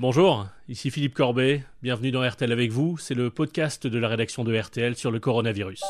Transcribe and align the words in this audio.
Bonjour, 0.00 0.46
ici 0.66 0.90
Philippe 0.90 1.12
Corbet, 1.12 1.62
bienvenue 1.82 2.10
dans 2.10 2.26
RTL 2.26 2.50
avec 2.50 2.72
vous, 2.72 2.96
c'est 2.96 3.12
le 3.12 3.28
podcast 3.28 3.86
de 3.86 3.98
la 3.98 4.08
rédaction 4.08 4.44
de 4.44 4.58
RTL 4.58 4.96
sur 4.96 5.10
le 5.10 5.20
coronavirus. 5.20 5.82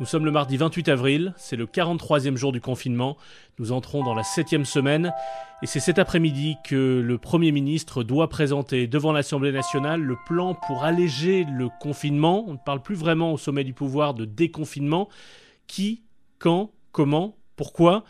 Nous 0.00 0.04
sommes 0.04 0.26
le 0.26 0.30
mardi 0.30 0.58
28 0.58 0.90
avril, 0.90 1.32
c'est 1.38 1.56
le 1.56 1.64
43e 1.64 2.36
jour 2.36 2.52
du 2.52 2.60
confinement, 2.60 3.16
nous 3.58 3.72
entrons 3.72 4.04
dans 4.04 4.12
la 4.12 4.20
7e 4.20 4.66
semaine, 4.66 5.14
et 5.62 5.66
c'est 5.66 5.80
cet 5.80 5.98
après-midi 5.98 6.58
que 6.62 7.00
le 7.02 7.16
Premier 7.16 7.52
ministre 7.52 8.02
doit 8.02 8.28
présenter 8.28 8.86
devant 8.86 9.12
l'Assemblée 9.12 9.50
nationale 9.50 10.02
le 10.02 10.18
plan 10.26 10.54
pour 10.66 10.84
alléger 10.84 11.46
le 11.50 11.70
confinement. 11.80 12.44
On 12.48 12.52
ne 12.52 12.58
parle 12.58 12.82
plus 12.82 12.96
vraiment 12.96 13.32
au 13.32 13.38
sommet 13.38 13.64
du 13.64 13.72
pouvoir 13.72 14.12
de 14.12 14.26
déconfinement. 14.26 15.08
Qui, 15.68 16.02
quand, 16.38 16.70
comment, 16.92 17.34
pourquoi? 17.56 18.04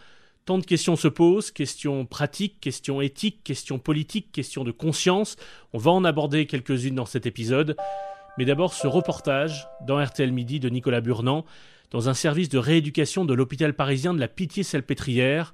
Tant 0.48 0.56
de 0.56 0.64
questions 0.64 0.96
se 0.96 1.08
posent, 1.08 1.50
questions 1.50 2.06
pratiques, 2.06 2.58
questions 2.58 3.02
éthiques, 3.02 3.44
questions 3.44 3.78
politiques, 3.78 4.32
questions 4.32 4.64
de 4.64 4.70
conscience. 4.70 5.36
On 5.74 5.78
va 5.78 5.90
en 5.90 6.04
aborder 6.04 6.46
quelques-unes 6.46 6.94
dans 6.94 7.04
cet 7.04 7.26
épisode. 7.26 7.76
Mais 8.38 8.46
d'abord 8.46 8.72
ce 8.72 8.86
reportage 8.86 9.68
dans 9.86 10.02
RTL 10.02 10.32
Midi 10.32 10.58
de 10.58 10.70
Nicolas 10.70 11.02
Burnand, 11.02 11.44
dans 11.90 12.08
un 12.08 12.14
service 12.14 12.48
de 12.48 12.56
rééducation 12.56 13.26
de 13.26 13.34
l'hôpital 13.34 13.74
parisien 13.74 14.14
de 14.14 14.20
la 14.20 14.26
Pitié-Salpêtrière, 14.26 15.52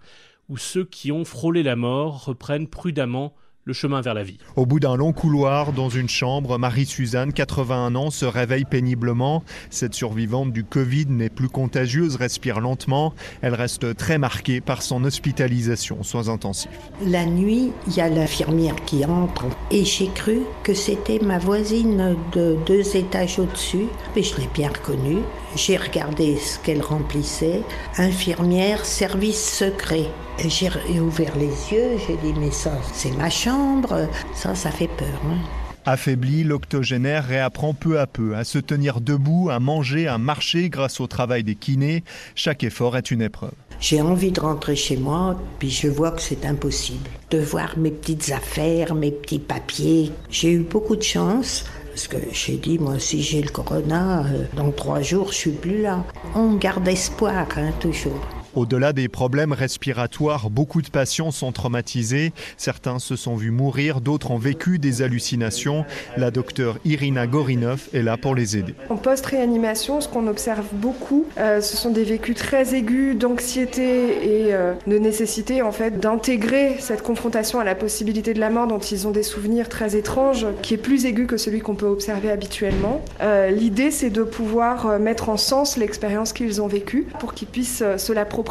où 0.49 0.59
ceux 0.59 0.85
qui 0.85 1.11
ont 1.11 1.25
frôlé 1.25 1.65
la 1.65 1.75
mort 1.75 2.27
reprennent 2.27 2.69
prudemment 2.69 3.35
le 3.67 3.73
chemin 3.73 4.03
vers 4.03 4.13
la 4.13 4.23
vie. 4.23 4.37
Au 4.57 4.67
bout 4.67 4.79
d'un 4.79 4.95
long 4.95 5.13
couloir, 5.13 5.73
dans 5.73 5.89
une 5.89 6.09
chambre, 6.09 6.59
Marie-Suzanne, 6.59 7.33
81 7.33 7.95
ans, 7.95 8.11
se 8.11 8.27
réveille 8.27 8.67
péniblement. 8.67 9.43
Cette 9.71 9.95
survivante 9.95 10.53
du 10.53 10.65
Covid 10.65 11.07
n'est 11.07 11.31
plus 11.31 11.49
contagieuse, 11.49 12.17
respire 12.17 12.61
lentement. 12.61 13.15
Elle 13.41 13.55
reste 13.55 13.97
très 13.97 14.19
marquée 14.19 14.61
par 14.61 14.83
son 14.83 15.05
hospitalisation 15.05 16.03
soins 16.03 16.29
intensifs. 16.29 16.71
La 17.07 17.25
nuit, 17.25 17.73
il 17.87 17.95
y 17.95 18.01
a 18.01 18.09
l'infirmière 18.11 18.77
qui 18.85 19.05
entre 19.07 19.47
et 19.71 19.85
j'ai 19.85 20.09
cru 20.09 20.41
que 20.63 20.75
c'était 20.75 21.19
ma 21.21 21.39
voisine 21.39 22.17
de 22.33 22.59
deux 22.67 22.97
étages 22.97 23.39
au-dessus. 23.39 23.87
Mais 24.15 24.23
je 24.23 24.37
l'ai 24.37 24.49
bien 24.53 24.69
reconnue. 24.69 25.23
J'ai 25.57 25.79
regardé 25.79 26.37
ce 26.37 26.59
qu'elle 26.59 26.83
remplissait. 26.83 27.63
Infirmière, 27.97 28.85
service 28.85 29.59
secret. 29.59 30.11
J'ai 30.39 31.01
ouvert 31.01 31.37
les 31.37 31.47
yeux, 31.47 31.99
j'ai 32.07 32.17
dit 32.17 32.39
mais 32.39 32.51
ça 32.51 32.73
c'est 32.93 33.17
ma 33.17 33.31
chambre, 33.31 34.09
ça 34.35 34.55
ça 34.55 34.71
fait 34.71 34.89
peur. 34.89 35.21
Hein. 35.27 35.39
Affaibli, 35.87 36.45
l'octogénaire 36.45 37.27
réapprend 37.27 37.75
peu 37.75 38.01
à 38.01 38.07
peu 38.07 38.35
à 38.35 38.45
se 38.45 38.59
tenir 38.59 39.03
debout, 39.03 39.51
à 39.51 39.61
manger, 39.61 40.09
à 40.09 40.17
marcher 40.17 40.71
grâce 40.71 40.99
au 40.99 41.07
travail 41.07 41.45
des 41.45 41.55
kinés. 41.55 42.05
Chaque 42.35 42.65
effort 42.65 42.97
est 42.97 43.11
une 43.11 43.21
épreuve. 43.21 43.53
J'ai 43.81 44.01
envie 44.01 44.33
de 44.33 44.41
rentrer 44.41 44.77
chez 44.77 44.97
moi, 44.97 45.39
puis 45.59 45.69
je 45.69 45.89
vois 45.89 46.13
que 46.13 46.23
c'est 46.23 46.47
impossible. 46.47 47.11
De 47.31 47.39
voir 47.39 47.77
mes 47.77 47.91
petites 47.91 48.33
affaires, 48.33 48.95
mes 48.95 49.11
petits 49.11 49.39
papiers. 49.39 50.11
J'ai 50.31 50.53
eu 50.53 50.61
beaucoup 50.61 50.97
de 50.97 51.03
chance. 51.03 51.65
Parce 51.91 52.09
que 52.09 52.17
j'ai 52.33 52.57
dit, 52.57 52.79
moi, 52.79 52.99
si 52.99 53.23
j'ai 53.23 53.41
le 53.41 53.51
corona, 53.51 54.25
euh, 54.27 54.47
dans 54.57 54.73
trois 54.73 55.01
jours, 55.01 55.29
je 55.31 55.37
suis 55.37 55.51
plus 55.53 55.83
là. 55.83 56.03
On 56.35 56.55
garde 56.55 56.89
espoir, 56.89 57.47
hein, 57.57 57.71
toujours. 57.79 58.21
Au-delà 58.57 58.93
des 58.93 59.09
problèmes 59.09 59.53
respiratoires, 59.53 60.49
beaucoup 60.49 60.81
de 60.81 60.89
patients 60.89 61.33
sont 61.33 61.51
traumatisés. 61.51 62.33
Certains 62.57 63.01
se 63.01 63.17
sont 63.17 63.35
vus 63.35 63.51
mourir, 63.51 64.01
d'autres 64.01 64.31
ont 64.31 64.39
vécu 64.39 64.79
des 64.79 65.03
hallucinations. 65.03 65.85
La 66.17 66.31
docteure 66.31 66.79
Irina 66.85 67.27
Gorinov 67.27 67.89
est 67.93 68.03
là 68.03 68.17
pour 68.17 68.37
les 68.37 68.57
aider. 68.57 68.77
En 68.91 68.97
post-réanimation, 68.97 70.01
ce 70.01 70.09
qu'on 70.09 70.29
observe 70.29 70.67
beaucoup, 70.73 71.27
euh, 71.37 71.61
ce 71.61 71.77
sont 71.77 71.91
des 71.91 72.05
vécus 72.05 72.37
très 72.37 72.77
aigus 72.77 73.19
d'anxiété 73.19 74.45
et 74.45 74.55
euh, 74.55 74.75
de 74.87 74.99
nécessité 74.99 75.61
en 75.61 75.73
fait 75.73 75.99
d'intégrer 75.99 76.77
cette 76.79 77.03
confrontation 77.03 77.59
à 77.59 77.65
la 77.65 77.75
possibilité 77.75 78.35
de 78.35 78.41
la 78.41 78.51
mort 78.51 78.69
dont 78.69 78.79
ils 78.79 79.09
ont 79.09 79.11
des 79.11 79.25
souvenirs 79.25 79.69
très 79.69 79.97
étranges, 79.97 80.47
qui 80.63 80.75
est 80.75 80.79
plus 80.79 81.07
aigu 81.07 81.27
que 81.27 81.39
celui 81.39 81.59
qu'on 81.59 81.75
peut 81.75 81.87
observer 81.87 82.31
habituellement. 82.31 83.03
Euh, 83.21 83.51
l'idée, 83.51 83.91
c'est 83.91 84.11
de 84.11 84.23
pouvoir 84.23 85.01
mettre 85.01 85.29
en 85.29 85.37
sens 85.37 85.77
l'expérience 85.77 86.33
qu'ils 86.33 86.63
ont 86.63 86.69
vécue 86.69 87.09
pour 87.19 87.35
qu'ils 87.35 87.49
puissent 87.49 87.83
se 87.97 88.13
l'approprier 88.13 88.44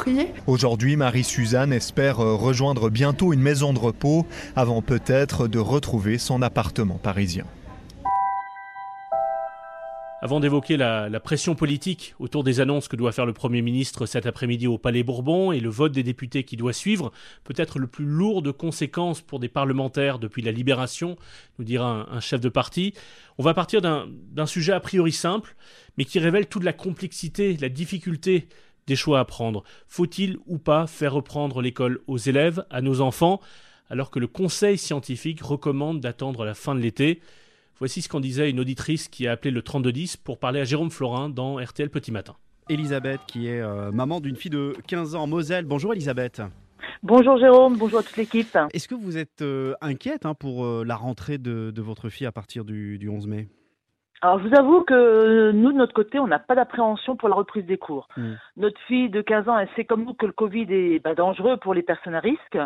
Aujourd'hui, 0.48 0.96
Marie-Suzanne 0.96 1.74
espère 1.74 2.20
euh, 2.20 2.36
rejoindre 2.36 2.90
bientôt 2.90 3.34
une 3.34 3.42
maison 3.42 3.74
de 3.74 3.80
repos 3.80 4.26
avant 4.56 4.82
peut-être 4.82 5.48
de 5.48 5.60
retrouver 5.60 6.18
son 6.18 6.42
appartement 6.42 6.98
parisien. 6.98 7.46
Avant 10.22 10.40
d'évoquer 10.40 10.78
la, 10.78 11.10
la, 11.10 11.20
pression 11.20 11.54
politique 11.54 12.16
autour 12.18 12.46
des 12.46 12.62
annonces 12.62 12.88
que 12.88 12.96
doit 12.96 13.12
faire 13.12 13.26
le 13.26 13.34
Premier 13.34 13.62
ministre 13.62 14.06
cet 14.06 14.26
après-midi 14.26 14.68
au 14.68 14.78
Palais 14.78 15.04
Bourbon 15.04 15.52
et 15.52 15.60
le 15.60 15.70
vote 15.70 15.92
des 15.92 16.04
députés 16.04 16.46
qui 16.46 16.56
doit 16.56 16.72
suivre, 16.72 17.12
peut-être 17.44 17.78
le 17.78 17.88
plus 17.88 18.06
lourd 18.06 18.42
de 18.42 18.52
conséquences 18.52 19.20
pour 19.20 19.40
des 19.40 19.50
parlementaires 19.50 20.20
depuis 20.20 20.42
la 20.42 20.54
libération, 20.54 21.18
nous 21.60 21.66
dira 21.66 22.08
un, 22.10 22.16
un 22.16 22.20
chef 22.22 22.40
de 22.40 22.48
parti, 22.48 22.94
on 23.38 23.44
va 23.44 23.54
partir 23.54 23.82
d'un 23.82 24.46
sujet 24.46 24.72
a 24.72 24.80
priori 24.80 25.12
simple, 25.12 25.58
mais 25.98 26.06
qui 26.06 26.20
révèle 26.20 26.48
toute 26.48 26.64
la 26.64 26.74
complexité, 26.74 27.58
la 27.58 27.70
difficulté 27.70 28.48
des 28.88 28.96
choix 28.96 29.20
à 29.20 29.26
prendre. 29.26 29.64
Faut-il 29.88 30.38
ou 30.46 30.58
pas 30.58 30.88
faire 30.88 31.14
reprendre 31.14 31.62
l'école 31.62 32.02
aux 32.08 32.18
élèves, 32.18 32.66
à 32.70 32.82
nos 32.82 33.02
enfants, 33.02 33.40
alors 33.90 34.12
que 34.12 34.20
le 34.20 34.28
conseil 34.28 34.78
scientifique 34.78 35.42
recommande 35.42 36.00
d'attendre 36.00 36.46
la 36.46 36.54
fin 36.54 36.76
de 36.76 36.80
l'été? 36.80 37.22
Voici 37.80 38.02
ce 38.02 38.10
qu'en 38.10 38.20
disait 38.20 38.50
une 38.50 38.60
auditrice 38.60 39.08
qui 39.08 39.28
a 39.28 39.32
appelé 39.32 39.52
le 39.52 39.62
3210 39.62 40.18
pour 40.18 40.38
parler 40.38 40.60
à 40.60 40.64
Jérôme 40.64 40.92
Florin 40.92 41.30
dans 41.30 41.58
RTL 41.58 41.90
Petit 41.90 42.12
Matin. 42.12 42.36
Elisabeth, 42.70 43.22
qui 43.28 43.48
est 43.48 43.62
euh, 43.62 43.92
maman 43.92 44.22
d'une 44.22 44.36
fille 44.36 44.52
de 44.52 44.74
15 44.88 45.16
ans 45.16 45.24
en 45.24 45.28
Moselle. 45.28 45.66
Bonjour 45.66 45.94
Elisabeth. 45.94 46.42
Bonjour 47.02 47.38
Jérôme, 47.38 47.78
bonjour 47.78 48.00
à 48.00 48.04
toute 48.04 48.16
l'équipe. 48.16 48.58
Est-ce 48.72 48.88
que 48.88 48.96
vous 48.96 49.18
êtes 49.18 49.42
euh, 49.42 49.74
inquiète 49.82 50.26
hein, 50.26 50.34
pour 50.34 50.66
euh, 50.66 50.84
la 50.86 50.96
rentrée 50.96 51.38
de, 51.38 51.74
votre 51.78 52.10
fille 52.10 52.28
à 52.28 52.32
partir 52.32 52.64
du 52.64 53.10
11 53.10 53.28
mai? 53.28 53.50
Alors, 54.24 54.40
je 54.40 54.48
vous 54.48 54.56
avoue 54.56 54.84
que 54.84 55.52
nous, 55.52 55.74
de 55.74 55.78
notre 55.78 55.94
côté, 55.94 56.18
on 56.18 56.28
n'a 56.28 56.40
pas 56.40 56.56
d'appréhension 56.56 57.18
pour 57.18 57.28
la 57.28 57.36
reprise 57.36 57.66
des 57.66 57.78
cours. 57.78 58.08
Hmm. 58.16 58.36
Notre 58.56 58.80
fille 58.88 59.10
de 59.10 59.22
15 59.22 59.50
ans, 59.50 59.58
elle 59.58 59.68
sait 59.76 59.84
comme 59.84 60.06
nous 60.06 60.14
que 60.14 60.26
le 60.26 60.32
Covid 60.32 60.66
est 60.70 61.04
bah, 61.04 61.14
dangereux 61.14 61.58
pour 61.58 61.74
les 61.74 61.84
personnes 61.84 62.16
à 62.16 62.22
risque. 62.22 62.58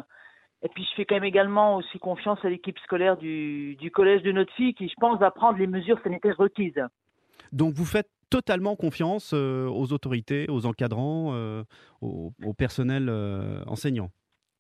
Et 0.62 0.70
puis, 0.70 0.84
je 0.84 0.96
fais 0.96 1.06
quand 1.06 1.16
même 1.16 1.24
également 1.24 1.78
aussi 1.78 1.98
confiance 1.98 2.38
à 2.44 2.50
l'équipe 2.50 2.78
scolaire 2.78 3.18
du, 3.18 3.76
collège 3.92 4.22
de 4.22 4.32
notre 4.32 4.54
fille 4.54 4.76
qui, 4.76 4.88
je 4.88 4.94
pense, 5.00 5.20
va 5.20 5.32
prendre 5.32 5.58
les 5.58 5.66
mesures 5.66 6.00
sanitaires 6.04 6.38
requises. 6.38 6.80
Donc, 7.52 7.74
vous 7.74 7.86
faites 7.86 8.10
totalement 8.30 8.76
confiance 8.76 9.32
euh, 9.34 9.66
aux 9.68 9.94
autorités, 9.94 10.46
aux 10.50 10.68
encadrants, 10.68 11.32
euh, 11.34 11.64
au, 12.02 12.34
personnel 12.56 13.08
euh, 13.10 13.64
enseignant? 13.66 14.12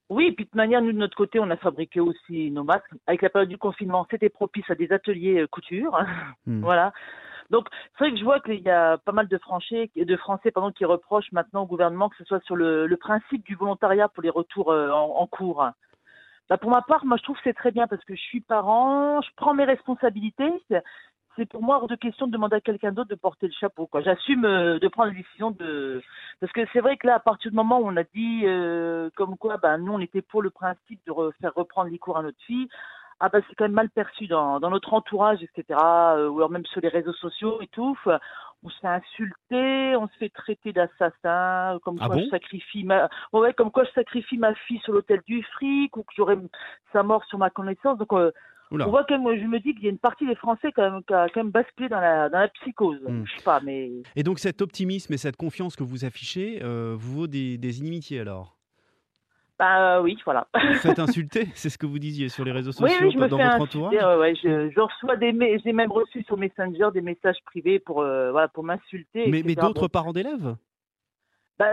Oui, 0.10 0.32
puis 0.32 0.46
de 0.46 0.56
manière, 0.58 0.82
nous 0.82 0.94
de 0.94 0.98
notre 0.98 1.18
côté, 1.18 1.40
on 1.40 1.50
a 1.50 1.58
fabriqué 1.58 2.00
aussi 2.00 2.50
nos 2.52 2.64
masques. 2.64 2.90
Avec 3.08 3.22
la 3.22 3.30
période 3.30 3.50
du 3.50 3.58
confinement, 3.58 4.08
c'était 4.10 4.30
propice 4.30 4.70
à 4.70 4.76
des 4.76 4.92
ateliers 4.92 5.42
euh, 5.42 5.48
couture. 5.48 5.98
Hmm. 6.46 6.62
voilà. 6.62 6.94
Donc, 7.50 7.68
c'est 7.98 8.06
vrai 8.06 8.12
que 8.12 8.18
je 8.18 8.24
vois 8.24 8.40
qu'il 8.40 8.62
y 8.62 8.70
a 8.70 8.98
pas 9.00 9.12
mal 9.12 9.28
de 9.28 9.38
Français, 9.38 9.90
de 9.96 10.18
Français 10.18 10.52
pardon, 10.52 10.72
qui 10.72 10.86
reprochent 10.86 11.32
maintenant 11.34 11.64
au 11.64 11.66
gouvernement 11.66 12.08
que 12.08 12.16
ce 12.18 12.24
soit 12.24 12.42
sur 12.46 12.56
le, 12.56 12.88
principe 12.98 13.44
du 13.46 13.56
volontariat 13.56 14.08
pour 14.08 14.24
les 14.24 14.30
retours 14.30 14.72
euh, 14.72 14.92
en, 14.92 15.28
cours. 15.28 15.68
Bah, 16.50 16.58
pour 16.58 16.70
ma 16.70 16.82
part, 16.82 17.06
moi, 17.06 17.18
je 17.18 17.24
trouve 17.24 17.36
que 17.36 17.42
c'est 17.44 17.54
très 17.54 17.72
bien 17.72 17.88
parce 17.88 18.04
que 18.06 18.16
je 18.16 18.22
suis 18.22 18.40
parent, 18.40 19.22
je 19.22 19.30
prends 19.36 19.54
mes 19.54 19.66
responsabilités 19.66 20.52
c'est 21.38 21.48
pour 21.48 21.62
moi 21.62 21.78
hors 21.78 21.88
de 21.88 21.96
question 21.96 22.28
de 22.28 22.32
demander 22.32 22.58
à 22.58 22.62
quelqu'un 22.62 22.92
d'autre 22.92 23.10
de 23.10 23.16
porter 23.16 23.48
le 23.48 23.54
chapeau. 23.54 23.86
Quoi. 23.86 24.02
J'assume 24.02 24.44
euh, 24.44 24.80
de 24.80 24.88
prendre 24.88 25.12
la 25.12 25.18
décision 25.18 25.52
de. 25.52 26.02
Parce 26.42 26.52
que 26.52 26.62
c'est 26.74 26.82
vrai 26.82 26.98
que 26.98 27.08
là, 27.08 27.16
à 27.16 27.20
partir 27.20 27.52
du 27.52 27.56
moment 27.56 27.80
où 27.80 27.88
on 27.88 27.96
a 27.96 28.04
dit 28.04 28.42
euh, 28.46 29.10
comme 29.16 29.38
quoi, 29.38 29.58
ben, 29.58 29.78
nous, 29.78 29.94
on 29.94 30.00
était 30.00 30.22
pour 30.22 30.42
le 30.42 30.50
principe 30.50 31.00
de 31.06 31.14
faire 31.40 31.54
reprendre 31.56 31.90
les 31.90 32.00
cours 32.00 32.18
à 32.18 32.24
notre 32.24 32.42
fille, 32.42 32.68
ah 33.20 33.30
ben, 33.30 33.42
c'est 33.48 33.56
quand 33.56 33.66
même 33.66 33.74
mal 33.74 33.90
perçu 33.90 34.28
dans, 34.28 34.60
dans 34.60 34.70
notre 34.70 34.94
entourage, 34.94 35.40
etc., 35.44 35.80
euh, 35.80 36.30
ou 36.30 36.38
alors 36.38 36.50
même 36.50 36.66
sur 36.66 36.82
les 36.82 36.90
réseaux 36.90 37.14
sociaux 37.14 37.62
et 37.62 37.68
tout. 37.68 37.98
On 38.64 38.70
se 38.70 38.80
fait 38.80 38.88
insulter, 38.88 39.96
on 39.96 40.08
se 40.08 40.18
fait 40.18 40.30
traiter 40.30 40.74
d'assassin, 40.74 41.78
comme 41.84 42.00
ah 42.02 42.08
quoi 42.08 42.18
je 42.18 42.28
sacrifie 42.30 42.84
ma, 42.84 43.08
ouais, 43.32 43.54
comme 43.54 43.72
quoi 43.72 43.84
je 43.84 43.92
sacrifie 43.92 44.38
ma 44.40 44.56
fille 44.56 44.80
sur 44.80 44.94
l'hôtel 44.94 45.22
du 45.28 45.44
fric, 45.44 45.96
ou 45.96 46.02
que 46.02 46.14
j'aurais 46.16 46.38
sa 46.92 47.04
mort 47.04 47.24
sur 47.26 47.38
ma 47.38 47.52
connaissance. 47.52 48.00
Donc 48.00 48.12
on 48.72 48.90
voit 48.90 49.04
que 49.04 49.18
moi, 49.18 49.36
je 49.38 49.44
me 49.44 49.60
dis 49.60 49.74
qu'il 49.74 49.84
y 49.84 49.88
a 49.88 49.92
une 49.92 49.98
partie 49.98 50.26
des 50.26 50.36
Français 50.36 50.72
quand 50.72 50.90
même, 50.90 51.04
qui 51.04 51.14
a 51.14 51.28
quand 51.30 51.44
même 51.44 51.52
basculé 51.52 51.90
dans 51.90 52.00
la, 52.00 52.30
dans 52.30 52.40
la 52.40 52.48
psychose. 52.50 53.02
Hmm. 53.08 53.24
Je 53.26 53.38
sais 53.38 53.44
pas, 53.44 53.60
mais. 53.62 53.92
Et 54.16 54.24
donc 54.24 54.40
cet 54.40 54.62
optimisme 54.62 55.14
et 55.14 55.18
cette 55.18 55.38
confiance 55.38 55.76
que 55.76 55.84
vous 55.84 56.06
affichez 56.06 56.60
euh, 56.64 56.96
vous 56.98 57.22
vaut 57.22 57.28
des, 57.28 57.58
des 57.58 57.80
inimitiés 57.80 58.20
alors? 58.20 58.58
Bah 59.60 60.02
oui, 60.02 60.18
voilà. 60.24 60.48
Vous 60.54 60.76
faites 60.76 61.00
insulter, 61.00 61.48
c'est 61.56 61.70
ce 61.70 61.78
que 61.78 61.88
vous 61.88 61.98
disiez 61.98 62.30
sur 62.30 62.46
les 62.46 62.52
réseaux 62.52 62.72
sociaux, 62.72 63.08
oui, 63.08 63.12
je 63.12 63.18
me 63.18 63.28
dans 63.28 63.38
votre 63.38 63.62
entourage? 63.62 64.20
ouais, 64.20 64.36
je, 64.36 64.70
je, 64.70 64.80
reçois 64.80 65.16
des, 65.16 65.60
j'ai 65.64 65.74
même 65.74 65.92
reçu 65.92 66.22
sur 66.24 66.38
Messenger 66.38 66.90
des 66.94 67.02
messages 67.02 67.38
privés 67.46 67.80
pour, 67.80 68.02
euh, 68.02 68.32
voilà, 68.32 68.48
pour 68.50 68.64
m'insulter. 68.64 69.30
Mais, 69.30 69.42
mais 69.44 69.56
d'autres 69.56 69.88
parents 69.88 70.14
d'élèves? 70.14 70.56
Bah, 71.58 71.72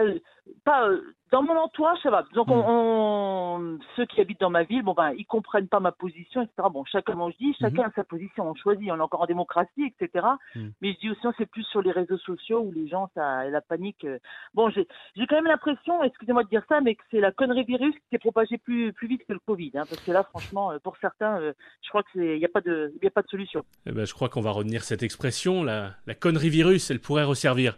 pas, 0.65 0.89
dans 1.33 1.43
mon 1.43 1.57
entourage, 1.57 1.99
ça 2.03 2.11
va. 2.11 2.25
Donc, 2.35 2.49
on, 2.51 3.59
hmm. 3.59 3.79
ceux 3.97 4.07
qui 4.07 4.21
habitent 4.21 4.41
dans 4.41 4.51
ma 4.51 4.63
ville, 4.65 4.83
bon 4.83 4.93
ben, 4.93 5.13
ils 5.17 5.25
comprennent 5.25 5.69
pas 5.69 5.81
ma 5.81 5.93
position, 5.93 6.43
etc. 6.43 6.69
Bon, 6.73 6.85
chacun, 6.85 7.15
je 7.31 7.37
dis, 7.39 7.57
chacun 7.59 7.83
hmm. 7.83 7.87
a 7.87 7.93
sa 7.97 8.05
position, 8.05 8.49
on 8.49 8.55
choisit, 8.55 8.91
on 8.91 8.97
est 8.97 9.01
encore 9.01 9.23
en 9.23 9.27
démocratie, 9.27 9.93
etc. 9.99 10.27
Hmm. 10.55 10.69
Mais 10.81 10.93
je 10.93 10.99
dis 11.01 11.11
aussi, 11.11 11.21
c'est 11.39 11.47
plus 11.47 11.65
sur 11.65 11.83
les 11.83 11.93
réseaux 11.93 12.19
sociaux 12.19 12.61
où 12.61 12.73
les 12.73 12.89
gens, 12.89 13.11
ça, 13.15 13.49
la 13.49 13.61
panique. 13.61 14.05
Euh. 14.05 14.19
Bon, 14.53 14.71
j'ai, 14.71 14.87
quand 15.29 15.37
même 15.37 15.47
l'impression, 15.47 16.03
excusez-moi 16.03 16.45
de 16.45 16.49
dire 16.51 16.63
ça, 16.69 16.81
mais 16.81 16.95
que 16.95 17.03
c'est 17.11 17.21
la 17.21 17.33
connerie 17.33 17.65
virus 17.65 17.95
qui 17.95 18.09
s'est 18.13 18.19
propagée 18.19 18.59
plus, 18.59 18.93
plus 18.93 19.09
vite 19.09 19.23
que 19.27 19.33
le 19.33 19.41
Covid, 19.47 19.73
hein, 19.75 19.85
parce 19.89 20.03
que 20.03 20.13
là, 20.13 20.25
franchement, 20.25 20.73
euh, 20.73 20.79
pour 20.83 20.97
certains, 20.99 21.41
euh, 21.41 21.53
je 21.83 21.89
crois 21.89 22.03
qu'il 22.13 22.39
n'y 22.39 22.45
a 22.45 22.49
pas 22.49 22.61
de, 22.61 22.93
il 23.01 23.07
a 23.07 23.11
pas 23.11 23.23
de 23.23 23.29
solution. 23.29 23.65
Eh 23.87 23.93
ben, 23.93 24.05
je 24.05 24.13
crois 24.13 24.29
qu'on 24.29 24.43
va 24.43 24.51
retenir 24.51 24.85
cette 24.85 25.03
expression, 25.03 25.65
la, 25.65 25.95
la 26.07 26.15
connerie 26.15 26.51
virus, 26.51 26.91
elle 26.91 27.01
pourrait 27.01 27.25
resservir. 27.25 27.77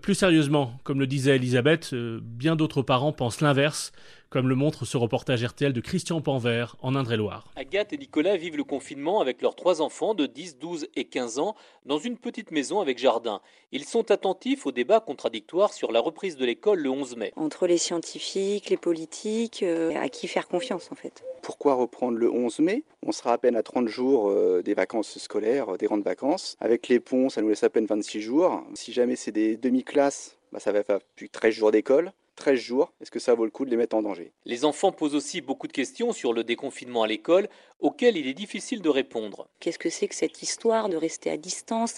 plus 0.00 0.14
sérieusement, 0.14 0.72
comme 0.84 1.00
le 1.00 1.06
disait 1.06 1.36
Elisabeth, 1.36 1.94
bien 1.94 2.56
d'autres 2.56 2.83
parents 2.84 3.12
pensent 3.12 3.40
l'inverse, 3.40 3.92
comme 4.34 4.48
le 4.48 4.56
montre 4.56 4.84
ce 4.84 4.96
reportage 4.96 5.44
RTL 5.44 5.72
de 5.72 5.80
Christian 5.80 6.20
Panvert 6.20 6.76
en 6.82 6.96
Indre-et-Loire. 6.96 7.46
Agathe 7.54 7.92
et 7.92 7.96
Nicolas 7.96 8.36
vivent 8.36 8.56
le 8.56 8.64
confinement 8.64 9.20
avec 9.20 9.42
leurs 9.42 9.54
trois 9.54 9.80
enfants 9.80 10.12
de 10.14 10.26
10, 10.26 10.58
12 10.58 10.88
et 10.96 11.04
15 11.04 11.38
ans 11.38 11.54
dans 11.86 11.98
une 11.98 12.18
petite 12.18 12.50
maison 12.50 12.80
avec 12.80 12.98
jardin. 12.98 13.40
Ils 13.70 13.84
sont 13.84 14.10
attentifs 14.10 14.66
aux 14.66 14.72
débats 14.72 14.98
contradictoires 14.98 15.72
sur 15.72 15.92
la 15.92 16.00
reprise 16.00 16.36
de 16.36 16.44
l'école 16.44 16.80
le 16.80 16.90
11 16.90 17.16
mai. 17.16 17.32
Entre 17.36 17.68
les 17.68 17.78
scientifiques, 17.78 18.70
les 18.70 18.76
politiques, 18.76 19.62
euh, 19.62 19.94
à 19.94 20.08
qui 20.08 20.26
faire 20.26 20.48
confiance 20.48 20.90
en 20.90 20.96
fait 20.96 21.22
Pourquoi 21.42 21.74
reprendre 21.74 22.18
le 22.18 22.28
11 22.28 22.58
mai? 22.58 22.82
On 23.06 23.12
sera 23.12 23.34
à 23.34 23.38
peine 23.38 23.54
à 23.54 23.62
30 23.62 23.86
jours 23.86 24.30
euh, 24.30 24.62
des 24.64 24.74
vacances 24.74 25.16
scolaires, 25.18 25.78
des 25.78 25.86
grandes 25.86 26.02
vacances. 26.02 26.56
Avec 26.60 26.88
les 26.88 26.98
ponts, 26.98 27.28
ça 27.28 27.40
nous 27.40 27.50
laisse 27.50 27.62
à 27.62 27.70
peine 27.70 27.86
26 27.86 28.20
jours. 28.20 28.64
Si 28.74 28.92
jamais 28.92 29.14
c'est 29.14 29.30
des 29.32 29.56
demi-classes, 29.56 30.38
bah, 30.50 30.58
ça 30.58 30.72
va 30.72 30.82
faire 30.82 31.00
plus 31.16 31.28
13 31.28 31.54
jours 31.54 31.70
d'école. 31.70 32.12
13 32.36 32.58
jours, 32.58 32.92
est-ce 33.00 33.10
que 33.10 33.18
ça 33.18 33.34
vaut 33.34 33.44
le 33.44 33.50
coup 33.50 33.64
de 33.64 33.70
les 33.70 33.76
mettre 33.76 33.96
en 33.96 34.02
danger? 34.02 34.32
Les 34.44 34.64
enfants 34.64 34.92
posent 34.92 35.14
aussi 35.14 35.40
beaucoup 35.40 35.66
de 35.66 35.72
questions 35.72 36.12
sur 36.12 36.32
le 36.32 36.44
déconfinement 36.44 37.02
à 37.02 37.06
l'école, 37.06 37.48
auxquelles 37.80 38.16
il 38.16 38.26
est 38.26 38.34
difficile 38.34 38.82
de 38.82 38.88
répondre. 38.88 39.48
Qu'est-ce 39.60 39.78
que 39.78 39.90
c'est 39.90 40.08
que 40.08 40.14
cette 40.14 40.42
histoire 40.42 40.88
de 40.88 40.96
rester 40.96 41.30
à 41.30 41.36
distance, 41.36 41.96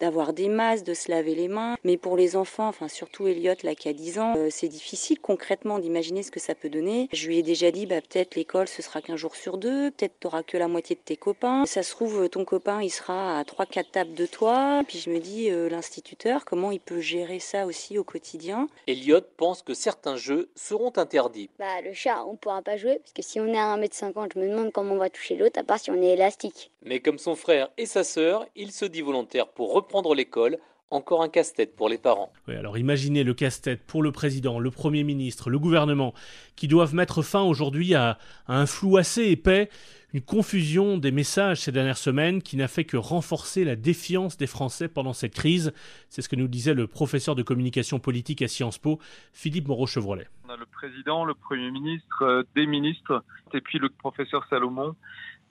d'avoir 0.00 0.32
des 0.32 0.48
masques, 0.48 0.84
de 0.84 0.94
se 0.94 1.10
laver 1.10 1.34
les 1.34 1.48
mains? 1.48 1.76
Mais 1.84 1.96
pour 1.96 2.16
les 2.16 2.36
enfants, 2.36 2.68
enfin 2.68 2.88
surtout 2.88 3.26
Elliot 3.26 3.54
là 3.62 3.74
qui 3.74 3.88
a 3.88 3.92
10 3.92 4.18
ans, 4.18 4.34
euh, 4.36 4.48
c'est 4.50 4.68
difficile 4.68 5.20
concrètement 5.20 5.78
d'imaginer 5.78 6.22
ce 6.22 6.30
que 6.30 6.40
ça 6.40 6.54
peut 6.54 6.68
donner. 6.68 7.08
Je 7.12 7.28
lui 7.28 7.38
ai 7.38 7.42
déjà 7.42 7.70
dit, 7.70 7.86
bah, 7.86 8.00
peut-être 8.00 8.34
l'école 8.34 8.68
ce 8.68 8.82
sera 8.82 9.00
qu'un 9.00 9.16
jour 9.16 9.36
sur 9.36 9.58
deux, 9.58 9.90
peut-être 9.92 10.14
tu 10.20 10.26
n'auras 10.26 10.42
que 10.42 10.56
la 10.56 10.68
moitié 10.68 10.96
de 10.96 11.00
tes 11.00 11.16
copains. 11.16 11.64
Ça 11.66 11.82
se 11.82 11.92
trouve, 11.92 12.28
ton 12.28 12.44
copain 12.44 12.82
il 12.82 12.90
sera 12.90 13.38
à 13.38 13.42
3-4 13.44 13.90
tables 13.90 14.14
de 14.14 14.26
toi. 14.26 14.82
Puis 14.86 14.98
je 14.98 15.10
me 15.10 15.18
dis, 15.20 15.50
euh, 15.50 15.68
l'instituteur, 15.68 16.44
comment 16.44 16.72
il 16.72 16.80
peut 16.80 17.00
gérer 17.00 17.38
ça 17.38 17.66
aussi 17.66 17.98
au 17.98 18.04
quotidien? 18.04 18.68
Elliot 18.86 19.20
pense 19.36 19.62
que 19.62 19.74
certains 19.78 20.16
jeux 20.16 20.50
seront 20.54 20.92
interdits. 20.96 21.48
Bah, 21.58 21.80
le 21.84 21.92
chat, 21.92 22.24
on 22.26 22.32
ne 22.32 22.36
pourra 22.36 22.62
pas 22.62 22.76
jouer, 22.76 22.98
parce 22.98 23.12
que 23.12 23.22
si 23.22 23.40
on 23.40 23.46
est 23.46 23.58
à 23.58 23.76
1m50, 23.76 24.32
je 24.34 24.40
me 24.40 24.48
demande 24.48 24.72
comment 24.72 24.94
on 24.94 24.98
va 24.98 25.08
toucher 25.08 25.36
l'autre, 25.36 25.58
à 25.58 25.64
part 25.64 25.78
si 25.78 25.90
on 25.90 26.02
est 26.02 26.14
élastique. 26.14 26.70
Mais 26.84 27.00
comme 27.00 27.18
son 27.18 27.36
frère 27.36 27.70
et 27.78 27.86
sa 27.86 28.04
sœur, 28.04 28.46
il 28.56 28.72
se 28.72 28.84
dit 28.84 29.00
volontaire 29.00 29.48
pour 29.48 29.72
reprendre 29.72 30.14
l'école 30.14 30.58
encore 30.90 31.22
un 31.22 31.28
casse-tête 31.28 31.76
pour 31.76 31.88
les 31.88 31.98
parents. 31.98 32.32
Oui, 32.46 32.56
alors 32.56 32.78
imaginez 32.78 33.22
le 33.22 33.34
casse-tête 33.34 33.82
pour 33.86 34.02
le 34.02 34.12
président, 34.12 34.58
le 34.58 34.70
Premier 34.70 35.04
ministre, 35.04 35.50
le 35.50 35.58
gouvernement, 35.58 36.14
qui 36.56 36.68
doivent 36.68 36.94
mettre 36.94 37.22
fin 37.22 37.42
aujourd'hui 37.42 37.94
à, 37.94 38.18
un 38.46 38.66
flou 38.66 38.96
assez 38.96 39.24
épais, 39.24 39.68
une 40.14 40.22
confusion 40.22 40.96
des 40.96 41.10
messages 41.10 41.60
ces 41.60 41.72
dernières 41.72 41.98
semaines 41.98 42.42
qui 42.42 42.56
n'a 42.56 42.68
fait 42.68 42.84
que 42.84 42.96
renforcer 42.96 43.64
la 43.64 43.76
défiance 43.76 44.36
des 44.36 44.46
Français 44.46 44.88
pendant 44.88 45.12
cette 45.12 45.34
crise. 45.34 45.72
C'est 46.08 46.22
ce 46.22 46.28
que 46.28 46.36
nous 46.36 46.48
disait 46.48 46.74
le 46.74 46.86
professeur 46.86 47.34
de 47.34 47.42
communication 47.42 47.98
politique 47.98 48.40
à 48.42 48.48
Sciences 48.48 48.78
Po, 48.78 48.98
Philippe 49.32 49.68
Moreau-Chevrolet. 49.68 50.28
On 50.46 50.50
a 50.50 50.56
le 50.56 50.66
président, 50.66 51.24
le 51.24 51.34
Premier 51.34 51.70
ministre, 51.70 52.22
euh, 52.22 52.42
des 52.56 52.66
ministres, 52.66 53.22
et 53.52 53.60
puis 53.60 53.78
le 53.78 53.90
professeur 53.90 54.46
Salomon 54.48 54.96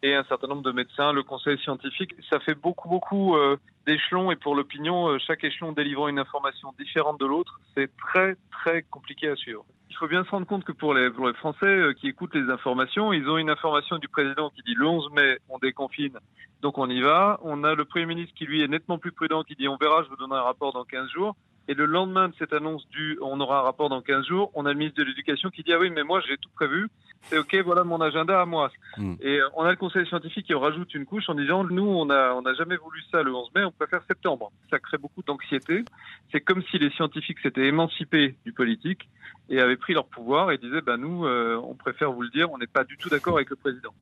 et 0.04 0.14
un 0.14 0.24
certain 0.26 0.48
nombre 0.48 0.62
de 0.62 0.72
médecins, 0.72 1.12
le 1.12 1.24
conseil 1.24 1.58
scientifique. 1.60 2.14
Ça 2.30 2.40
fait 2.40 2.56
beaucoup, 2.56 2.90
beaucoup 2.90 3.36
euh, 3.36 3.58
d'échelons 3.86 4.32
et 4.32 4.36
pour 4.36 4.56
l'opinion, 4.56 5.10
euh, 5.10 5.18
chaque 5.20 5.44
échelon 5.44 5.72
délivrant 5.72 6.08
une 6.08 6.20
information 6.20 6.74
différente 6.80 7.20
de 7.20 7.26
l'autre, 7.26 7.60
c'est 7.76 7.90
très, 7.98 8.36
très 8.52 8.84
compliqué 8.84 9.30
à 9.30 9.36
suivre. 9.36 9.66
Il 9.90 9.96
faut 9.96 10.08
bien 10.08 10.24
se 10.24 10.30
rendre 10.30 10.46
compte 10.46 10.64
que 10.64 10.72
pour 10.72 10.94
les, 10.94 11.10
Français 11.34 11.66
euh, 11.66 11.94
qui 11.94 12.08
écoutent 12.08 12.36
les 12.36 12.52
informations, 12.52 13.14
ils 13.14 13.28
ont 13.28 13.38
une 13.38 13.50
information 13.50 13.98
du 13.98 14.08
président 14.08 14.52
qui 14.52 14.62
dit 14.64 14.76
le 14.76 14.86
11 14.86 15.12
mai, 15.14 15.40
on 15.50 15.58
déconfine, 15.58 16.20
donc 16.62 16.78
on 16.78 16.90
y 16.90 17.02
va. 17.02 17.40
On 17.42 17.64
a 17.64 17.74
le 17.74 17.86
Premier 17.86 18.06
ministre 18.06 18.36
qui, 18.36 18.46
lui, 18.46 18.62
est 18.62 18.68
nettement 18.68 19.00
plus 19.00 19.12
prudent, 19.12 19.44
qui 19.44 19.56
dit 19.56 19.68
on 19.68 19.78
verra, 19.78 20.04
je 20.04 20.10
vous 20.10 20.18
donnerai 20.18 20.40
un 20.40 20.44
rapport 20.44 20.74
dans 20.74 20.84
15 20.84 21.10
jours. 21.10 21.36
Et 21.70 21.74
le 21.74 21.86
lendemain 21.86 22.30
de 22.30 22.34
cette 22.40 22.54
annonce 22.54 22.88
du 22.90 23.18
on 23.22 23.42
aura 23.42 23.60
un 23.60 23.62
rapport 23.64 23.90
dans 23.90 24.02
15 24.02 24.26
jours, 24.26 24.52
on 24.54 24.66
a 24.66 24.72
le 24.72 24.78
ministre 24.78 25.00
de 25.00 25.04
l'Éducation 25.04 25.50
qui 25.50 25.64
dit 25.64 25.74
ah 25.74 25.80
oui, 25.80 25.90
mais 25.90 26.04
moi 26.04 26.22
j'ai 26.26 26.38
tout 26.38 26.50
prévu, 26.56 26.88
c'est 27.24 27.38
ok, 27.38 27.56
voilà 27.66 27.84
mon 27.84 28.00
agenda 28.02 28.42
à 28.42 28.46
moi. 28.46 28.72
Hmm. 28.98 29.16
Et 29.22 29.40
euh, 29.40 29.50
on 29.56 29.64
a 29.64 29.72
le 29.72 29.76
conseil 29.76 30.06
scientifique 30.08 30.48
qui 30.48 30.54
rajoute 30.54 30.94
une 30.94 31.06
couche 31.06 31.30
en 31.30 31.36
disant 31.36 31.64
nous 31.64 31.88
on 31.88 32.06
n'a 32.06 32.34
on 32.36 32.46
a 32.46 32.54
jamais 32.54 32.78
voulu 32.78 33.02
ça 33.12 33.24
le 33.24 33.34
11 33.34 33.50
mai, 33.56 33.64
on 33.64 33.72
préfère 33.72 34.02
septembre. 34.08 34.52
Ça 34.70 34.80
crée 34.80 34.98
beaucoup 34.98 35.24
d'anxiété. 35.24 35.84
C'est 36.32 36.42
comme 36.42 36.64
si 36.72 36.78
les 36.78 36.90
scientifiques 36.92 37.40
s'étaient 37.40 37.68
émancipés 37.68 38.36
du 38.46 38.54
politique 38.54 39.10
et 39.50 39.60
avaient 39.60 39.78
pris 39.78 39.94
leur 39.94 40.08
pouvoir 40.08 40.52
et 40.52 40.58
disaient 40.58 40.82
bah 40.82 40.98
nous 40.98 41.26
euh, 41.26 41.60
on 41.64 41.76
préfère 41.76 42.12
vous 42.12 42.22
le 42.22 42.30
dire, 42.30 42.52
on 42.52 42.58
n'est 42.58 42.68
pas 42.68 42.84
du 42.84 42.98
tout 42.98 43.10
d'accord 43.10 43.36
avec 43.36 43.50
le 43.50 43.56
président. 43.56 43.94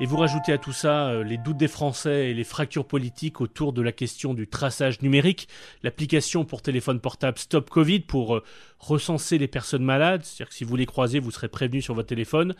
Et 0.00 0.06
vous 0.06 0.16
rajoutez 0.16 0.52
à 0.52 0.58
tout 0.58 0.72
ça 0.72 1.08
euh, 1.08 1.24
les 1.24 1.38
doutes 1.38 1.56
des 1.56 1.66
Français 1.66 2.30
et 2.30 2.34
les 2.34 2.44
fractures 2.44 2.86
politiques 2.86 3.40
autour 3.40 3.72
de 3.72 3.82
la 3.82 3.90
question 3.90 4.32
du 4.32 4.46
traçage 4.46 5.02
numérique, 5.02 5.48
l'application 5.82 6.44
pour 6.44 6.62
téléphone 6.62 7.00
portable 7.00 7.36
Stop 7.36 7.68
Covid 7.68 8.00
pour 8.00 8.36
euh, 8.36 8.44
recenser 8.78 9.38
les 9.38 9.48
personnes 9.48 9.82
malades, 9.82 10.22
c'est-à-dire 10.22 10.50
que 10.50 10.54
si 10.54 10.62
vous 10.62 10.76
les 10.76 10.86
croisez, 10.86 11.18
vous 11.18 11.32
serez 11.32 11.48
prévenu 11.48 11.82
sur 11.82 11.94
votre 11.94 12.06
téléphone. 12.06 12.54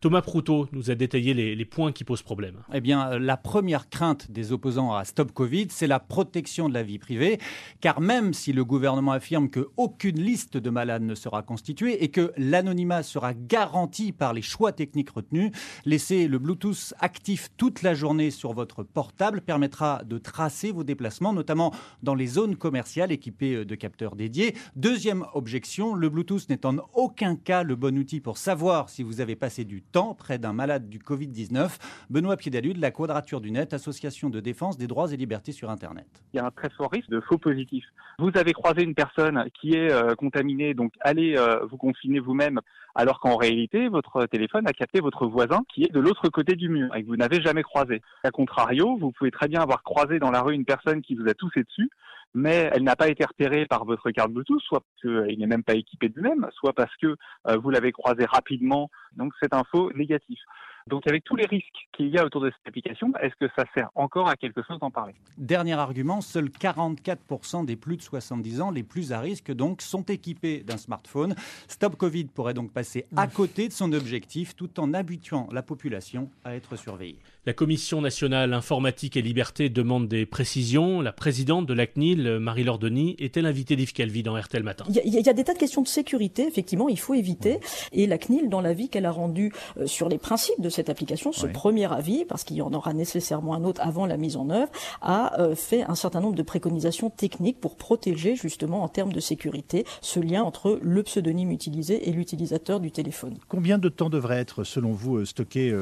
Thomas 0.00 0.20
Proutot 0.20 0.68
nous 0.72 0.90
a 0.90 0.94
détaillé 0.94 1.32
les, 1.32 1.64
points 1.64 1.92
qui 1.92 2.04
posent 2.04 2.22
problème. 2.22 2.62
Eh 2.74 2.80
bien, 2.80 3.12
euh, 3.12 3.18
la 3.18 3.36
première 3.36 3.88
crainte 3.88 4.30
des 4.30 4.52
opposants 4.52 4.94
à 4.94 5.04
Stop 5.04 5.32
Covid, 5.32 5.68
c'est 5.70 5.86
la 5.86 5.98
protection 5.98 6.68
de 6.68 6.74
la 6.74 6.82
vie 6.82 6.98
privée, 6.98 7.38
car 7.80 8.00
même 8.02 8.34
si 8.34 8.52
le 8.52 8.64
gouvernement 8.64 9.12
affirme 9.12 9.48
qu'aucune 9.48 10.20
liste 10.20 10.58
de 10.58 10.70
malades 10.70 11.02
ne 11.02 11.14
sera 11.14 11.42
constituée 11.42 12.04
et 12.04 12.08
que 12.08 12.32
l'anonymat 12.36 13.02
sera 13.02 13.32
garanti 13.32 14.12
par 14.12 14.34
les 14.34 14.42
choix 14.42 14.72
techniques 14.72 15.10
retenus, 15.10 15.52
laisser 15.86 16.28
le 16.28 16.38
Bluetooth 16.38 16.92
actif 17.00 17.48
toute 17.56 17.82
la 17.82 17.94
journée 17.94 18.30
sur 18.30 18.52
votre 18.52 18.82
portable 18.82 19.40
permettra 19.40 20.04
de 20.04 20.18
tracer 20.18 20.70
vos 20.70 20.84
déplacements, 20.84 21.32
notamment 21.32 21.72
dans 22.02 22.14
les 22.14 22.26
zones 22.26 22.56
commerciales 22.56 23.12
équipées 23.12 23.54
euh, 23.54 23.64
de 23.64 23.74
capteurs 23.74 24.16
dédiés. 24.16 24.54
Deuxième 24.76 25.24
objection, 25.34 25.94
le 25.94 26.08
Bluetooth 26.08 26.48
n'est 26.48 26.66
en 26.66 26.76
aucun 26.94 27.36
cas 27.36 27.62
le 27.62 27.76
bon 27.76 27.96
outil 27.98 28.20
pour 28.20 28.38
savoir 28.38 28.90
si 28.90 29.02
vous 29.02 29.20
avez 29.20 29.36
passé 29.36 29.64
du 29.64 29.83
temps 29.92 30.14
près 30.14 30.38
d'un 30.38 30.52
malade 30.52 30.88
du 30.88 30.98
Covid-19. 30.98 31.78
Benoît 32.10 32.36
Piédalu 32.36 32.74
de 32.74 32.80
la 32.80 32.90
Quadrature 32.90 33.40
du 33.40 33.50
Net, 33.50 33.74
association 33.74 34.30
de 34.30 34.40
défense 34.40 34.78
des 34.78 34.86
droits 34.86 35.12
et 35.12 35.16
libertés 35.16 35.52
sur 35.52 35.70
Internet. 35.70 36.06
Il 36.32 36.38
y 36.38 36.40
a 36.40 36.46
un 36.46 36.50
très 36.50 36.70
fort 36.70 36.90
risque 36.90 37.10
de 37.10 37.20
faux 37.20 37.38
positifs. 37.38 37.86
Vous 38.18 38.30
avez 38.34 38.52
croisé 38.52 38.82
une 38.82 38.94
personne 38.94 39.44
qui 39.60 39.72
est 39.72 39.92
euh, 39.92 40.14
contaminée, 40.14 40.74
donc 40.74 40.92
allez 41.00 41.36
euh, 41.36 41.64
vous 41.70 41.76
confiner 41.76 42.20
vous-même, 42.20 42.60
alors 42.94 43.20
qu'en 43.20 43.36
réalité, 43.36 43.88
votre 43.88 44.26
téléphone 44.26 44.66
a 44.68 44.72
capté 44.72 45.00
votre 45.00 45.26
voisin 45.26 45.62
qui 45.72 45.82
est 45.84 45.92
de 45.92 46.00
l'autre 46.00 46.28
côté 46.28 46.54
du 46.54 46.68
mur 46.68 46.94
et 46.94 47.02
que 47.02 47.08
vous 47.08 47.16
n'avez 47.16 47.42
jamais 47.42 47.62
croisé. 47.62 48.02
A 48.22 48.30
contrario, 48.30 48.96
vous 48.98 49.10
pouvez 49.12 49.30
très 49.30 49.48
bien 49.48 49.60
avoir 49.60 49.82
croisé 49.82 50.18
dans 50.18 50.30
la 50.30 50.42
rue 50.42 50.54
une 50.54 50.64
personne 50.64 51.02
qui 51.02 51.14
vous 51.14 51.28
a 51.28 51.34
toussé 51.34 51.64
dessus, 51.64 51.90
mais 52.34 52.70
elle 52.72 52.82
n'a 52.82 52.96
pas 52.96 53.08
été 53.08 53.24
repérée 53.24 53.66
par 53.66 53.84
votre 53.84 54.10
carte 54.10 54.32
Bluetooth, 54.32 54.60
soit 54.62 54.80
parce 54.80 55.00
qu'il 55.00 55.38
n'est 55.38 55.46
même 55.46 55.62
pas 55.62 55.74
équipé 55.74 56.08
de 56.08 56.20
même, 56.20 56.48
soit 56.52 56.72
parce 56.72 56.94
que 56.96 57.16
euh, 57.46 57.56
vous 57.56 57.70
l'avez 57.70 57.92
croisé 57.92 58.24
rapidement. 58.24 58.90
Donc 59.16 59.32
c'est 59.40 59.54
un 59.54 59.62
faux 59.70 59.92
négatif. 59.94 60.38
Donc 60.86 61.06
avec 61.06 61.24
tous 61.24 61.36
les 61.36 61.46
risques 61.46 61.88
qu'il 61.96 62.08
y 62.08 62.18
a 62.18 62.26
autour 62.26 62.42
de 62.42 62.50
cette 62.50 62.68
application, 62.68 63.10
est-ce 63.22 63.34
que 63.36 63.50
ça 63.56 63.64
sert 63.74 63.88
encore 63.94 64.28
à 64.28 64.36
quelque 64.36 64.62
chose 64.62 64.78
d'en 64.80 64.90
parler? 64.90 65.14
Dernier 65.38 65.74
argument, 65.74 66.20
seuls 66.20 66.48
44% 66.48 67.64
des 67.64 67.76
plus 67.76 67.96
de 67.96 68.02
70 68.02 68.60
ans, 68.60 68.70
les 68.70 68.82
plus 68.82 69.12
à 69.12 69.20
risque 69.20 69.50
donc, 69.50 69.80
sont 69.80 70.02
équipés 70.02 70.62
d'un 70.62 70.76
smartphone. 70.76 71.34
Stop 71.68 71.96
Covid 71.96 72.24
pourrait 72.24 72.52
donc 72.52 72.70
passer 72.72 73.06
à 73.16 73.26
côté 73.26 73.68
de 73.68 73.72
son 73.72 73.92
objectif 73.94 74.54
tout 74.56 74.78
en 74.78 74.92
habituant 74.92 75.48
la 75.52 75.62
population 75.62 76.30
à 76.44 76.54
être 76.54 76.76
surveillée. 76.76 77.18
La 77.46 77.52
Commission 77.52 78.00
nationale 78.00 78.54
informatique 78.54 79.18
et 79.18 79.22
liberté 79.22 79.68
demande 79.68 80.08
des 80.08 80.24
précisions. 80.24 81.02
La 81.02 81.12
présidente 81.12 81.66
de 81.66 81.74
la 81.74 81.86
CNIL, 81.86 82.38
Marie-Laure 82.38 82.78
Denis, 82.78 83.16
était 83.18 83.42
l'invitée 83.42 83.76
d'Yves 83.76 83.92
Calvi 83.92 84.22
dans 84.22 84.34
RTL 84.34 84.62
Matin. 84.62 84.86
Il 84.88 85.12
y, 85.12 85.28
a, 85.28 85.32
des 85.34 85.44
tas 85.44 85.52
de 85.52 85.58
questions 85.58 85.82
de 85.82 85.86
sécurité, 85.86 86.46
effectivement, 86.48 86.88
il 86.88 86.98
faut 86.98 87.12
éviter. 87.12 87.60
Et 87.92 88.06
la 88.06 88.16
CNIL, 88.16 88.48
dans 88.48 88.62
l'avis 88.62 88.88
qu'elle 88.88 89.04
a 89.04 89.10
rendu 89.10 89.52
euh, 89.76 89.86
sur 89.86 90.08
les 90.08 90.16
principes 90.16 90.58
de 90.58 90.70
cette 90.70 90.88
application, 90.88 91.32
ce 91.32 91.46
premier 91.46 91.92
avis, 91.92 92.24
parce 92.24 92.44
qu'il 92.44 92.56
y 92.56 92.62
en 92.62 92.72
aura 92.72 92.94
nécessairement 92.94 93.52
un 93.52 93.64
autre 93.64 93.82
avant 93.82 94.06
la 94.06 94.16
mise 94.16 94.38
en 94.38 94.48
œuvre, 94.48 94.72
a 95.02 95.38
euh, 95.38 95.54
fait 95.54 95.82
un 95.82 95.96
certain 95.96 96.22
nombre 96.22 96.36
de 96.36 96.42
préconisations 96.42 97.10
techniques 97.10 97.60
pour 97.60 97.76
protéger 97.76 98.36
justement 98.36 98.82
en 98.82 98.88
termes 98.88 99.12
de 99.12 99.20
sécurité 99.20 99.84
ce 100.00 100.18
lien 100.18 100.42
entre 100.42 100.78
le 100.80 101.02
pseudonyme 101.02 101.50
utilisé 101.50 102.08
et 102.08 102.12
l'utilisateur 102.12 102.80
du 102.80 102.90
téléphone. 102.90 103.36
Combien 103.48 103.76
de 103.76 103.90
temps 103.90 104.08
devrait 104.08 104.38
être, 104.38 104.64
selon 104.64 104.92
vous, 104.92 105.18
euh, 105.18 105.24
stocké, 105.26 105.74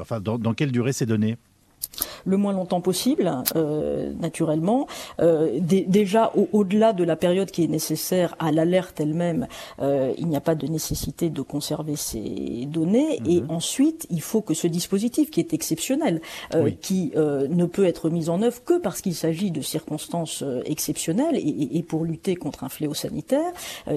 enfin, 0.00 0.18
dans, 0.20 0.38
dans 0.38 0.54
quelle 0.54 0.72
durée 0.72 0.94
ces 0.94 1.09
données 1.10 1.36
le 2.24 2.36
moins 2.36 2.52
longtemps 2.52 2.80
possible, 2.80 3.30
naturellement. 4.20 4.86
déjà, 5.18 6.32
au-delà 6.52 6.92
de 6.92 7.04
la 7.04 7.16
période 7.16 7.50
qui 7.50 7.64
est 7.64 7.68
nécessaire 7.68 8.34
à 8.38 8.52
l'alerte 8.52 9.00
elle-même, 9.00 9.46
il 9.80 10.26
n'y 10.26 10.36
a 10.36 10.40
pas 10.40 10.54
de 10.54 10.66
nécessité 10.66 11.30
de 11.30 11.42
conserver 11.42 11.96
ces 11.96 12.66
données. 12.66 13.20
Et 13.26 13.40
mhm. 13.40 13.50
ensuite, 13.50 14.06
il 14.10 14.22
faut 14.22 14.40
que 14.40 14.54
ce 14.54 14.66
dispositif, 14.66 15.30
qui 15.30 15.40
est 15.40 15.52
exceptionnel, 15.52 16.20
qui 16.80 17.12
ne 17.14 17.64
peut 17.66 17.84
être 17.84 18.10
mis 18.10 18.28
en 18.28 18.42
œuvre 18.42 18.62
que 18.64 18.78
parce 18.78 19.00
qu'il 19.00 19.14
s'agit 19.14 19.50
de 19.50 19.60
circonstances 19.60 20.44
exceptionnelles 20.64 21.36
et, 21.36 21.78
et, 21.78 21.82
pour 21.82 22.04
lutter 22.04 22.36
contre 22.36 22.64
un 22.64 22.68
fléau 22.68 22.94
sanitaire, 22.94 23.52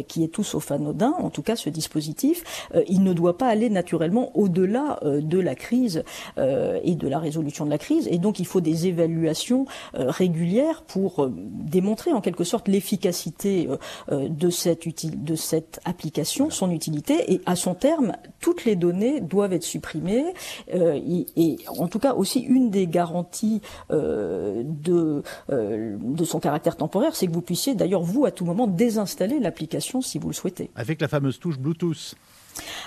qui 0.08 0.24
est 0.24 0.30
tout 0.30 0.44
sauf 0.44 0.72
anodin, 0.72 1.14
en 1.20 1.30
tout 1.30 1.44
cas 1.44 1.56
ce 1.56 1.70
dispositif, 1.70 2.44
il 2.88 3.04
ne 3.04 3.14
doit 3.14 3.38
pas 3.38 3.48
aller 3.48 3.70
naturellement 3.70 4.32
au-delà 4.36 5.00
euh, 5.04 5.22
de 5.22 5.40
la 5.40 5.56
crise 5.56 6.04
euh, 6.38 6.80
et 6.84 6.96
de 6.96 7.08
la 7.08 7.20
résolution 7.20 7.66
de 7.66 7.70
la 7.70 7.78
Et 7.92 8.18
donc 8.18 8.40
il 8.40 8.46
faut 8.46 8.62
des 8.62 8.88
évaluations 8.88 9.66
euh, 9.96 10.10
régulières 10.10 10.84
pour 10.84 11.30
démontrer 11.30 12.12
en 12.14 12.22
quelque 12.22 12.44
sorte 12.44 12.68
l'efficacité 12.68 13.68
de 14.12 14.50
cette, 14.50 14.88
de 15.24 15.36
cette 15.36 15.80
application, 15.86 16.50
son 16.50 16.72
utilité. 16.72 17.34
Et 17.34 17.42
à 17.46 17.56
son 17.56 17.74
terme, 17.74 18.14
toutes 18.40 18.66
les 18.66 18.76
données 18.76 19.22
doivent 19.22 19.54
être 19.54 19.64
supprimées. 19.64 20.34
et, 20.72 21.58
en 21.68 21.88
tout 21.88 22.00
cas 22.00 22.14
aussi 22.14 22.40
une 22.40 22.70
des 22.70 22.88
garanties 22.88 23.62
de, 23.90 25.24
de 25.50 26.26
son 26.26 26.40
caractère 26.40 26.78
temporaire, 26.78 27.16
c'est 27.16 27.28
que 27.28 27.34
vous 27.34 27.42
puissiez 27.42 27.76
d'ailleurs 27.76 28.04
vous 28.04 28.26
à 28.26 28.32
tout 28.32 28.46
moment 28.46 28.68
désinstaller 28.68 29.40
l'application 29.40 30.02
si 30.02 30.20
vous 30.20 30.30
le 30.30 30.34
souhaitez. 30.34 30.70
Avec 30.76 31.02
la 31.02 31.08
fameuse 31.08 31.40
touche 31.40 31.60
Bluetooth. 31.60 32.16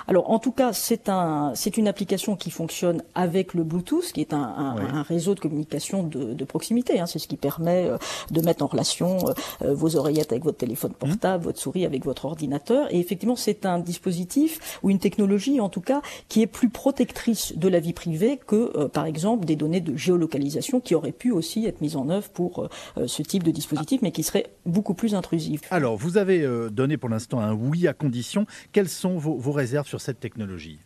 Alors 0.09 0.31
en 0.31 0.39
tout 0.39 0.53
cas, 0.53 0.73
c'est 0.73 1.09
un, 1.09 1.53
c'est 1.55 1.77
une 1.77 1.89
application 1.89 2.37
qui 2.37 2.51
fonctionne 2.51 3.03
avec 3.15 3.55
le 3.55 3.65
Bluetooth, 3.65 4.13
qui 4.13 4.21
est 4.21 4.33
un, 4.33 4.39
un, 4.39 5.03
réseau 5.03 5.35
de 5.35 5.41
communication 5.41 6.03
de, 6.03 6.35
de 6.35 6.45
proximité. 6.45 7.01
Hein. 7.01 7.07
C'est 7.07 7.19
ce 7.19 7.29
qui 7.29 7.37
permet 7.37 7.87
euh, 7.87 7.99
de 8.31 8.41
mettre 8.41 8.65
en 8.65 8.67
relation 8.67 9.19
euh, 9.29 9.33
euh, 9.63 9.75
vos 9.75 9.97
oreillettes 9.97 10.33
avec 10.33 10.45
votre 10.45 10.59
téléphone 10.59 10.93
mmh. 10.93 11.07
portable, 11.07 11.45
votre 11.45 11.59
souris 11.59 11.85
avec 11.85 12.05
votre 12.05 12.25
ordinateur. 12.25 12.93
Et 12.93 12.99
effectivement, 12.99 13.37
c'est 13.37 13.67
un 13.67 13.79
dispositif 13.79 14.79
ou 14.83 14.91
une 14.91 14.99
technologie, 14.99 15.61
en 15.61 15.69
tout 15.69 15.81
cas, 15.81 16.03
qui 16.29 16.43
est 16.43 16.47
plus 16.47 16.69
protectrice 16.69 17.57
de 17.57 17.69
la 17.69 17.81
vie 17.81 17.93
privée 17.93 18.39
que, 18.47 18.87
par 18.87 19.07
exemple, 19.07 19.45
des 19.45 19.57
données 19.57 19.81
de 19.81 19.97
géolocalisation 19.97 20.81
qui 20.81 20.95
auraient 20.95 21.13
pu 21.13 21.31
aussi 21.31 21.67
être 21.67 21.81
mises 21.81 21.97
en 21.97 22.09
œuvre 22.09 22.29
pour 22.31 22.69
ce 23.07 23.23
type 23.23 23.43
de 23.43 23.51
dispositif, 23.51 24.03
mais 24.03 24.13
qui 24.13 24.23
seraient 24.23 24.47
beaucoup 24.65 24.95
plus 24.95 25.15
intrusifs. 25.15 25.63
Alors, 25.71 25.97
vous 25.97 26.19
avez 26.19 26.47
donné 26.71 26.97
pour 26.97 27.09
l'instant 27.09 27.41
un 27.41 27.53
oui 27.53 27.89
à 27.89 27.93
condition. 27.93 28.47
Quels 28.73 28.89
sont 28.89 29.17
vos, 29.17 29.37
vos 29.37 29.53
réserve 29.57 29.89
sur 29.89 30.01
cette 30.01 30.21
technologie? 30.21 30.79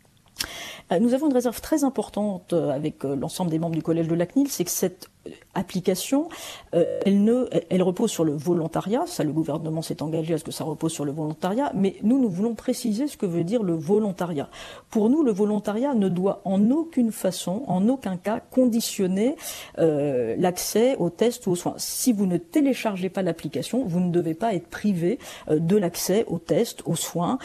Euh, 0.93 0.99
nous 0.99 1.15
avons 1.15 1.29
une 1.29 1.35
réserve 1.35 1.61
très 1.61 1.85
importante 1.85 2.53
euh, 2.53 2.71
avec 2.71 3.05
euh, 3.05 3.15
l'ensemble 3.15 3.51
des 3.51 3.59
membres 3.59 3.77
du 3.77 3.83
collège 3.83 4.09
de 4.09 4.15
la 4.15 4.27
CNIL, 4.27 4.49
c'est 4.49 4.65
que 4.65 4.71
cette 4.71 5.09
application, 5.55 6.29
euh, 6.75 6.85
elle, 7.05 7.25
ne, 7.25 7.47
elle 7.69 7.83
repose 7.83 8.11
sur 8.11 8.25
le 8.25 8.33
volontariat. 8.33 9.05
Ça, 9.07 9.25
le 9.25 9.33
gouvernement 9.33 9.83
s'est 9.83 10.03
engagé 10.03 10.35
à 10.35 10.39
ce 10.39 10.45
que 10.45 10.53
ça 10.53 10.65
repose 10.65 10.93
sur 10.93 11.05
le 11.05 11.13
volontariat. 11.13 11.73
Mais 11.75 11.97
nous, 12.03 12.21
nous 12.21 12.31
voulons 12.31 12.55
préciser 12.55 13.09
ce 13.09 13.17
que 13.17 13.27
veut 13.27 13.45
dire 13.45 13.63
le 13.63 13.75
volontariat. 13.75 14.49
Pour 14.91 15.11
nous, 15.11 15.23
le 15.23 15.33
volontariat 15.33 15.95
ne 15.95 16.09
doit 16.09 16.41
en 16.45 16.71
aucune 16.71 17.13
façon, 17.13 17.65
en 17.67 17.89
aucun 17.89 18.17
cas, 18.17 18.41
conditionner 18.41 19.37
euh, 19.79 20.37
l'accès 20.39 20.97
aux 20.97 21.11
tests 21.11 21.47
ou 21.47 21.53
aux 21.53 21.57
soins. 21.57 21.75
Si 21.77 22.13
vous 22.13 22.27
ne 22.27 22.37
téléchargez 22.37 23.09
pas 23.09 23.23
l'application, 23.23 23.85
vous 23.85 24.01
ne 24.01 24.11
devez 24.11 24.35
pas 24.35 24.55
être 24.55 24.69
privé 24.69 25.19
euh, 25.49 25.59
de 25.59 25.77
l'accès 25.77 26.25
aux 26.29 26.39
tests, 26.39 26.83
aux 26.87 26.97
soins. 26.97 27.39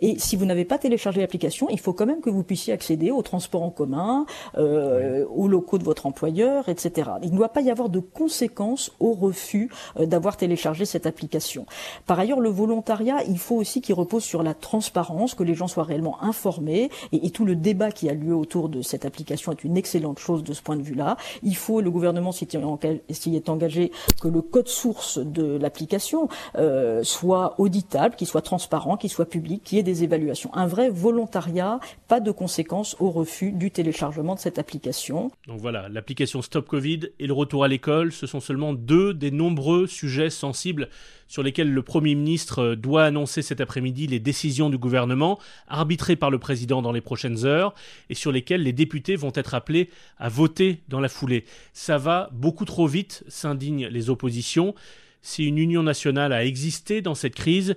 et 0.00 0.18
si 0.18 0.36
vous 0.36 0.44
n'avez 0.44 0.64
pas 0.64 0.78
téléchargé 0.78 1.20
l'application, 1.20 1.68
il 1.70 1.78
faut 1.78 1.92
quand 1.92 2.06
même 2.06 2.20
que 2.20 2.30
vous 2.30 2.42
puissiez 2.42 2.72
accéder 2.72 3.10
aux 3.10 3.22
transports 3.22 3.62
en 3.62 3.70
commun, 3.70 4.26
aux 4.56 5.48
locaux 5.48 5.78
de 5.78 5.84
votre 5.84 6.06
employeur, 6.06 6.68
etc 6.68 7.17
il 7.22 7.32
ne 7.32 7.36
doit 7.36 7.50
pas 7.50 7.60
y 7.60 7.70
avoir 7.70 7.88
de 7.88 8.00
conséquences 8.00 8.90
au 9.00 9.12
refus 9.12 9.70
euh, 9.98 10.06
d'avoir 10.06 10.36
téléchargé 10.36 10.84
cette 10.84 11.06
application. 11.06 11.66
Par 12.06 12.18
ailleurs, 12.18 12.40
le 12.40 12.50
volontariat, 12.50 13.22
il 13.28 13.38
faut 13.38 13.56
aussi 13.56 13.80
qu'il 13.80 13.94
repose 13.94 14.24
sur 14.24 14.42
la 14.42 14.54
transparence, 14.54 15.34
que 15.34 15.42
les 15.42 15.54
gens 15.54 15.68
soient 15.68 15.84
réellement 15.84 16.22
informés, 16.22 16.90
et, 17.12 17.30
tout 17.30 17.44
le 17.44 17.56
débat 17.56 17.90
qui 17.90 18.08
a 18.08 18.14
lieu 18.14 18.34
autour 18.34 18.68
de 18.68 18.82
cette 18.82 19.04
application 19.04 19.52
est 19.52 19.62
une 19.62 19.76
excellente 19.76 20.18
chose 20.18 20.42
de 20.42 20.52
ce 20.52 20.62
point 20.62 20.76
de 20.76 20.82
vue-là. 20.82 21.16
Il 21.42 21.56
faut, 21.56 21.80
le 21.80 21.90
gouvernement 21.90 22.32
s'y 22.32 22.46
est 22.46 23.48
engagé, 23.48 23.92
que 24.20 24.28
le 24.28 24.40
code 24.42 24.68
source 24.68 25.18
de 25.18 25.56
l'application 25.56 26.28
euh, 26.56 27.02
soit 27.02 27.54
auditable, 27.58 28.16
qu'il 28.16 28.26
soit 28.26 28.42
transparent, 28.42 28.96
qu'il 28.96 29.10
soit 29.10 29.26
public, 29.26 29.62
qu'il 29.62 29.76
y 29.76 29.78
ait 29.80 29.84
des 29.84 30.04
évaluations. 30.04 30.50
Un 30.54 30.66
vrai 30.66 30.88
volontariat, 30.88 31.80
pas 32.08 32.20
de 32.20 32.30
conséquences 32.30 32.96
au 32.98 33.10
refus 33.10 33.52
du 33.52 33.70
téléchargement 33.70 34.34
de 34.34 34.40
cette 34.40 34.58
application. 34.58 35.30
Donc 35.46 35.60
voilà, 35.60 35.88
l'application 35.88 36.42
Stop 36.42 36.68
Covid 36.68 37.07
et 37.18 37.26
le 37.26 37.32
retour 37.32 37.64
à 37.64 37.68
l'école, 37.68 38.12
ce 38.12 38.26
sont 38.26 38.40
seulement 38.40 38.72
deux 38.72 39.14
des 39.14 39.30
nombreux 39.30 39.86
sujets 39.86 40.30
sensibles 40.30 40.88
sur 41.28 41.42
lesquels 41.42 41.72
le 41.72 41.82
Premier 41.82 42.14
ministre 42.14 42.74
doit 42.74 43.04
annoncer 43.04 43.42
cet 43.42 43.60
après-midi 43.60 44.06
les 44.06 44.18
décisions 44.18 44.70
du 44.70 44.78
gouvernement, 44.78 45.38
arbitrées 45.68 46.16
par 46.16 46.30
le 46.30 46.38
président 46.38 46.82
dans 46.82 46.92
les 46.92 47.00
prochaines 47.00 47.44
heures, 47.44 47.74
et 48.08 48.14
sur 48.14 48.32
lesquelles 48.32 48.62
les 48.62 48.72
députés 48.72 49.16
vont 49.16 49.32
être 49.34 49.54
appelés 49.54 49.90
à 50.18 50.28
voter 50.28 50.80
dans 50.88 51.00
la 51.00 51.08
foulée. 51.08 51.44
Ça 51.72 51.98
va 51.98 52.30
beaucoup 52.32 52.64
trop 52.64 52.86
vite, 52.86 53.24
s'indignent 53.28 53.86
les 53.86 54.10
oppositions. 54.10 54.74
Si 55.20 55.44
une 55.44 55.58
union 55.58 55.82
nationale 55.82 56.32
a 56.32 56.44
existé 56.44 57.02
dans 57.02 57.14
cette 57.14 57.34
crise, 57.34 57.76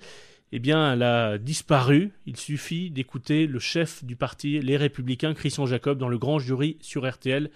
eh 0.53 0.59
bien, 0.59 0.93
elle 0.93 1.03
a 1.03 1.37
disparu. 1.37 2.11
Il 2.25 2.37
suffit 2.37 2.89
d'écouter 2.89 3.47
le 3.47 3.59
chef 3.59 4.03
du 4.03 4.15
parti 4.15 4.59
Les 4.59 4.77
Républicains, 4.77 5.33
Christian 5.33 5.65
Jacob, 5.65 5.97
dans 5.97 6.09
le 6.09 6.17
grand 6.17 6.39
jury 6.39 6.77
sur 6.81 7.09
RTL 7.09 7.49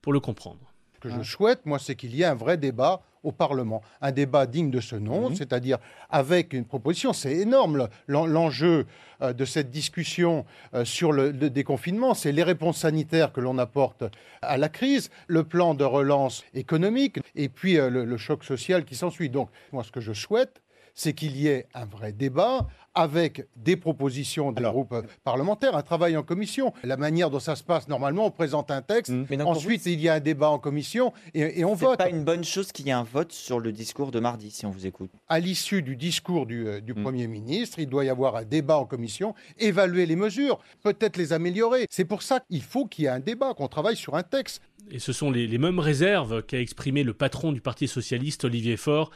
pour 0.00 0.12
le 0.12 0.20
comprendre 0.20 0.71
que 1.02 1.10
je 1.10 1.22
souhaite, 1.22 1.66
moi, 1.66 1.78
c'est 1.78 1.96
qu'il 1.96 2.14
y 2.14 2.22
ait 2.22 2.26
un 2.26 2.34
vrai 2.34 2.56
débat 2.56 3.02
au 3.24 3.32
Parlement. 3.32 3.82
Un 4.00 4.12
débat 4.12 4.46
digne 4.46 4.70
de 4.70 4.80
ce 4.80 4.96
nom, 4.96 5.30
mhm. 5.30 5.36
c'est-à-dire 5.36 5.78
avec 6.10 6.52
une 6.52 6.64
proposition. 6.64 7.12
C'est 7.12 7.36
énorme 7.36 7.88
l'enjeu 8.08 8.86
euh, 9.20 9.32
de 9.32 9.44
cette 9.44 9.70
discussion 9.70 10.44
euh, 10.74 10.84
sur 10.84 11.12
le, 11.12 11.32
déconfinement. 11.32 12.14
C'est 12.14 12.32
les 12.32 12.42
réponses 12.42 12.78
sanitaires 12.78 13.32
que 13.32 13.40
l'on 13.40 13.58
apporte 13.58 14.04
à 14.42 14.56
la 14.56 14.68
crise, 14.68 15.10
le 15.26 15.44
plan 15.44 15.74
de 15.74 15.84
relance 15.84 16.44
économique 16.54 17.18
et 17.34 17.48
puis 17.48 17.78
euh, 17.78 17.90
le, 17.90 18.04
le 18.04 18.16
choc 18.16 18.44
social 18.44 18.84
qui 18.84 18.94
s'ensuit. 18.94 19.28
Donc, 19.28 19.50
moi, 19.72 19.82
ce 19.82 19.90
que 19.90 20.00
je 20.00 20.12
souhaite, 20.12 20.62
c'est 20.94 21.12
qu'il 21.12 21.36
y 21.36 21.48
ait 21.48 21.66
un 21.74 21.84
vrai 21.84 22.12
débat 22.12 22.66
avec 22.94 23.46
des 23.56 23.76
propositions 23.76 24.52
des 24.52 24.62
groupes 24.62 24.94
parlementaires, 25.24 25.76
un 25.76 25.82
travail 25.82 26.16
en 26.16 26.22
commission. 26.22 26.72
La 26.84 26.96
manière 26.96 27.30
dont 27.30 27.40
ça 27.40 27.56
se 27.56 27.62
passe, 27.62 27.88
normalement, 27.88 28.26
on 28.26 28.30
présente 28.30 28.70
un 28.70 28.82
texte, 28.82 29.12
mmh. 29.12 29.40
ensuite 29.42 29.86
il 29.86 30.00
y 30.00 30.08
a 30.08 30.14
un 30.14 30.20
débat 30.20 30.50
en 30.50 30.58
commission 30.58 31.12
et, 31.34 31.64
on 31.64 31.74
vote. 31.74 31.92
C'est 31.92 32.10
pas 32.10 32.10
une 32.10 32.24
bonne 32.24 32.44
chose 32.44 32.72
qu'il 32.72 32.86
y 32.86 32.90
ait 32.90 32.92
un 32.92 33.02
vote 33.02 33.32
sur 33.32 33.60
le 33.60 33.72
discours 33.72 34.10
de 34.10 34.20
mardi, 34.20 34.50
si 34.50 34.66
on 34.66 34.70
vous 34.70 34.86
écoute. 34.86 35.10
À 35.28 35.40
l'issue 35.40 35.82
du 35.82 35.96
discours 35.96 36.46
du, 36.46 36.66
euh, 36.66 36.80
mmh. 36.80 37.02
Premier 37.02 37.26
ministre, 37.26 37.78
il 37.78 37.88
doit 37.88 38.04
y 38.04 38.10
avoir 38.10 38.36
un 38.36 38.44
débat 38.44 38.76
en 38.76 38.84
commission, 38.84 39.34
évaluer 39.58 40.06
les 40.06 40.16
mesures, 40.16 40.58
peut-être 40.82 41.16
les 41.16 41.32
améliorer. 41.32 41.86
C'est 41.90 42.04
pour 42.04 42.22
ça 42.22 42.40
qu'il 42.40 42.62
faut 42.62 42.86
qu'il 42.86 43.04
y 43.04 43.06
ait 43.06 43.10
un 43.10 43.20
débat, 43.20 43.54
qu'on 43.54 43.68
travaille 43.68 43.96
sur 43.96 44.14
un 44.14 44.22
texte. 44.22 44.60
Et 44.90 44.98
ce 44.98 45.12
sont 45.12 45.30
les, 45.30 45.46
les 45.46 45.58
mêmes 45.58 45.78
réserves 45.78 46.42
qu'a 46.42 46.60
exprimé 46.60 47.02
le 47.02 47.14
patron 47.14 47.52
du 47.52 47.60
Parti 47.60 47.88
socialiste, 47.88 48.44
Olivier 48.44 48.76
Faure, 48.76 49.10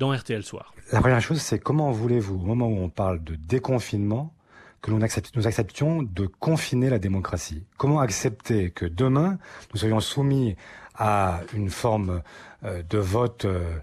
dans 0.00 0.16
RTL 0.16 0.42
Soir. 0.42 0.74
La 0.92 1.00
première 1.00 1.20
chose, 1.20 1.40
c'est 1.40 1.58
comment 1.58 1.92
voulez-vous, 1.92 2.36
au 2.36 2.44
moment 2.44 2.66
où 2.66 2.78
on 2.78 2.88
parle 2.88 3.22
de 3.22 3.36
déconfinement, 3.36 4.34
que 4.80 4.90
nous, 4.90 5.46
acceptions 5.46 6.02
de 6.02 6.26
confiner 6.26 6.88
la 6.88 6.98
démocratie? 6.98 7.64
Comment 7.76 8.00
accepter 8.00 8.70
que 8.70 8.86
demain, 8.86 9.38
nous 9.72 9.78
soyons 9.78 10.00
soumis 10.00 10.56
à 10.96 11.40
une 11.52 11.68
forme 11.68 12.22
euh, 12.64 12.82
de 12.88 12.96
vote 12.96 13.44
euh, 13.44 13.78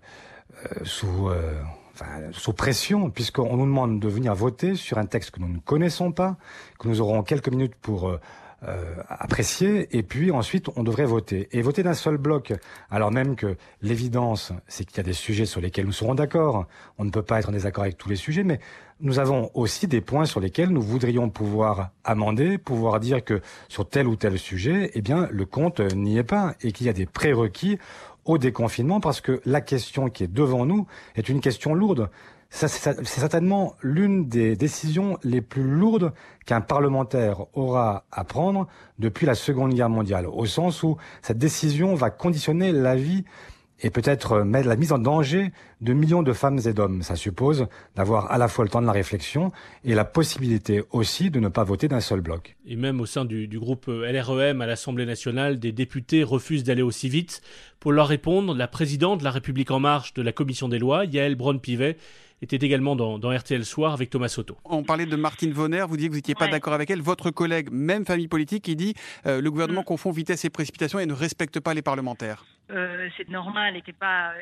euh, 0.81 2.31
sous 2.31 2.53
pression, 2.53 3.11
puisqu'on 3.11 3.55
nous 3.55 3.65
demande 3.65 3.99
de 3.99 4.07
venir 4.07 4.33
voter 4.33 4.73
sur 4.73 4.97
un 4.97 5.05
texte 5.05 5.29
que 5.31 5.39
nous 5.39 5.49
ne 5.49 5.59
connaissons 5.59 6.11
pas, 6.11 6.35
que 6.79 6.87
nous 6.87 6.99
aurons 6.99 7.21
quelques 7.21 7.49
minutes 7.49 7.75
pour 7.75 8.11
euh, 8.63 8.95
apprécier, 9.07 9.95
et 9.95 10.01
puis 10.01 10.31
ensuite 10.31 10.67
on 10.75 10.83
devrait 10.83 11.05
voter. 11.05 11.47
Et 11.51 11.61
voter 11.61 11.83
d'un 11.83 11.93
seul 11.93 12.17
bloc, 12.17 12.53
alors 12.89 13.11
même 13.11 13.35
que 13.35 13.55
l'évidence, 13.83 14.51
c'est 14.67 14.83
qu'il 14.83 14.97
y 14.97 14.99
a 14.99 15.03
des 15.03 15.13
sujets 15.13 15.45
sur 15.45 15.61
lesquels 15.61 15.85
nous 15.85 15.91
serons 15.91 16.15
d'accord, 16.15 16.65
on 16.97 17.05
ne 17.05 17.11
peut 17.11 17.21
pas 17.21 17.37
être 17.37 17.49
en 17.49 17.51
désaccord 17.51 17.83
avec 17.83 17.97
tous 17.97 18.09
les 18.09 18.15
sujets, 18.15 18.43
mais 18.43 18.59
nous 18.99 19.19
avons 19.19 19.51
aussi 19.53 19.85
des 19.85 20.01
points 20.01 20.25
sur 20.25 20.39
lesquels 20.39 20.69
nous 20.69 20.81
voudrions 20.81 21.29
pouvoir 21.29 21.91
amender, 22.03 22.57
pouvoir 22.57 22.99
dire 22.99 23.23
que 23.23 23.41
sur 23.69 23.87
tel 23.87 24.07
ou 24.07 24.15
tel 24.15 24.39
sujet, 24.39 24.89
eh 24.95 25.01
bien, 25.01 25.27
le 25.31 25.45
compte 25.45 25.79
n'y 25.79 26.17
est 26.17 26.23
pas, 26.23 26.55
et 26.61 26.71
qu'il 26.71 26.87
y 26.87 26.89
a 26.89 26.93
des 26.93 27.05
prérequis 27.05 27.77
au 28.27 28.37
déconfinement, 28.37 28.99
parce 28.99 29.21
que 29.21 29.41
la 29.45 29.61
question 29.61 30.09
qui 30.09 30.23
est 30.23 30.31
devant 30.31 30.65
nous 30.65 30.85
est 31.15 31.29
une 31.29 31.41
question 31.41 31.73
lourde. 31.73 32.09
C'est 32.49 32.69
certainement 33.03 33.75
l'une 33.81 34.29
des 34.29 34.55
décisions 34.55 35.17
les 35.23 35.41
plus 35.41 35.63
lourdes 35.63 36.13
qu'un 36.45 36.61
parlementaire 36.61 37.45
aura 37.53 38.05
à 38.11 38.23
prendre 38.23 38.67
depuis 38.99 39.25
la 39.25 39.35
Seconde 39.35 39.73
Guerre 39.73 39.89
mondiale, 39.89 40.27
au 40.27 40.45
sens 40.45 40.81
où 40.81 40.95
cette 41.21 41.37
décision 41.37 41.93
va 41.93 42.09
conditionner 42.09 42.71
la 42.71 42.95
vie 42.95 43.25
et 43.81 43.89
peut-être 43.89 44.43
mettre 44.43 44.67
la 44.67 44.75
mise 44.75 44.91
en 44.91 44.97
danger 44.97 45.51
de 45.81 45.93
millions 45.93 46.23
de 46.23 46.33
femmes 46.33 46.59
et 46.65 46.73
d'hommes. 46.73 47.03
Ça 47.03 47.15
suppose 47.15 47.67
d'avoir 47.95 48.31
à 48.31 48.37
la 48.37 48.47
fois 48.47 48.65
le 48.65 48.71
temps 48.71 48.81
de 48.81 48.87
la 48.87 48.91
réflexion 48.91 49.51
et 49.83 49.93
la 49.93 50.05
possibilité 50.05 50.83
aussi 50.91 51.29
de 51.29 51.39
ne 51.39 51.47
pas 51.47 51.63
voter 51.63 51.87
d'un 51.87 51.99
seul 51.99 52.21
bloc. 52.21 52.55
Et 52.65 52.75
même 52.75 52.99
au 52.99 53.05
sein 53.05 53.25
du, 53.25 53.47
du 53.47 53.59
groupe 53.59 53.87
LREM 53.87 54.61
à 54.61 54.65
l'Assemblée 54.65 55.05
nationale, 55.05 55.59
des 55.59 55.71
députés 55.71 56.23
refusent 56.23 56.63
d'aller 56.63 56.81
aussi 56.81 57.09
vite. 57.09 57.41
Pour 57.79 57.91
leur 57.91 58.07
répondre, 58.07 58.55
la 58.55 58.67
présidente 58.67 59.19
de 59.19 59.23
la 59.23 59.31
République 59.31 59.71
en 59.71 59.79
marche 59.79 60.13
de 60.13 60.21
la 60.21 60.31
commission 60.31 60.67
des 60.67 60.79
lois, 60.79 61.05
Yael 61.05 61.35
Braun-Pivet, 61.35 61.97
était 62.41 62.57
également 62.57 62.95
dans, 62.95 63.17
RTL 63.17 63.65
Soir 63.65 63.93
avec 63.93 64.09
Thomas 64.09 64.27
Soto. 64.27 64.57
On 64.63 64.83
parlait 64.83 65.05
de 65.05 65.15
Martine 65.15 65.51
Vonner, 65.51 65.85
vous 65.87 65.95
disiez 65.97 66.09
que 66.09 66.13
vous 66.13 66.17
n'étiez 66.17 66.35
pas 66.35 66.47
d'accord 66.47 66.73
avec 66.73 66.89
elle. 66.89 67.01
Votre 67.01 67.31
collègue, 67.31 67.69
même 67.71 68.05
famille 68.05 68.27
politique, 68.27 68.63
qui 68.63 68.75
dit 68.75 68.93
euh, 69.25 69.41
le 69.41 69.51
gouvernement 69.51 69.81
mm. 69.81 69.85
confond 69.85 70.11
vitesse 70.11 70.45
et 70.45 70.49
précipitation 70.49 70.99
et 70.99 71.05
ne 71.05 71.13
respecte 71.13 71.59
pas 71.59 71.73
les 71.73 71.81
parlementaires. 71.81 72.45
Euh, 72.71 73.09
c'est 73.17 73.29
normal, 73.29 73.73
n'était 73.73 73.93
pas 73.93 74.33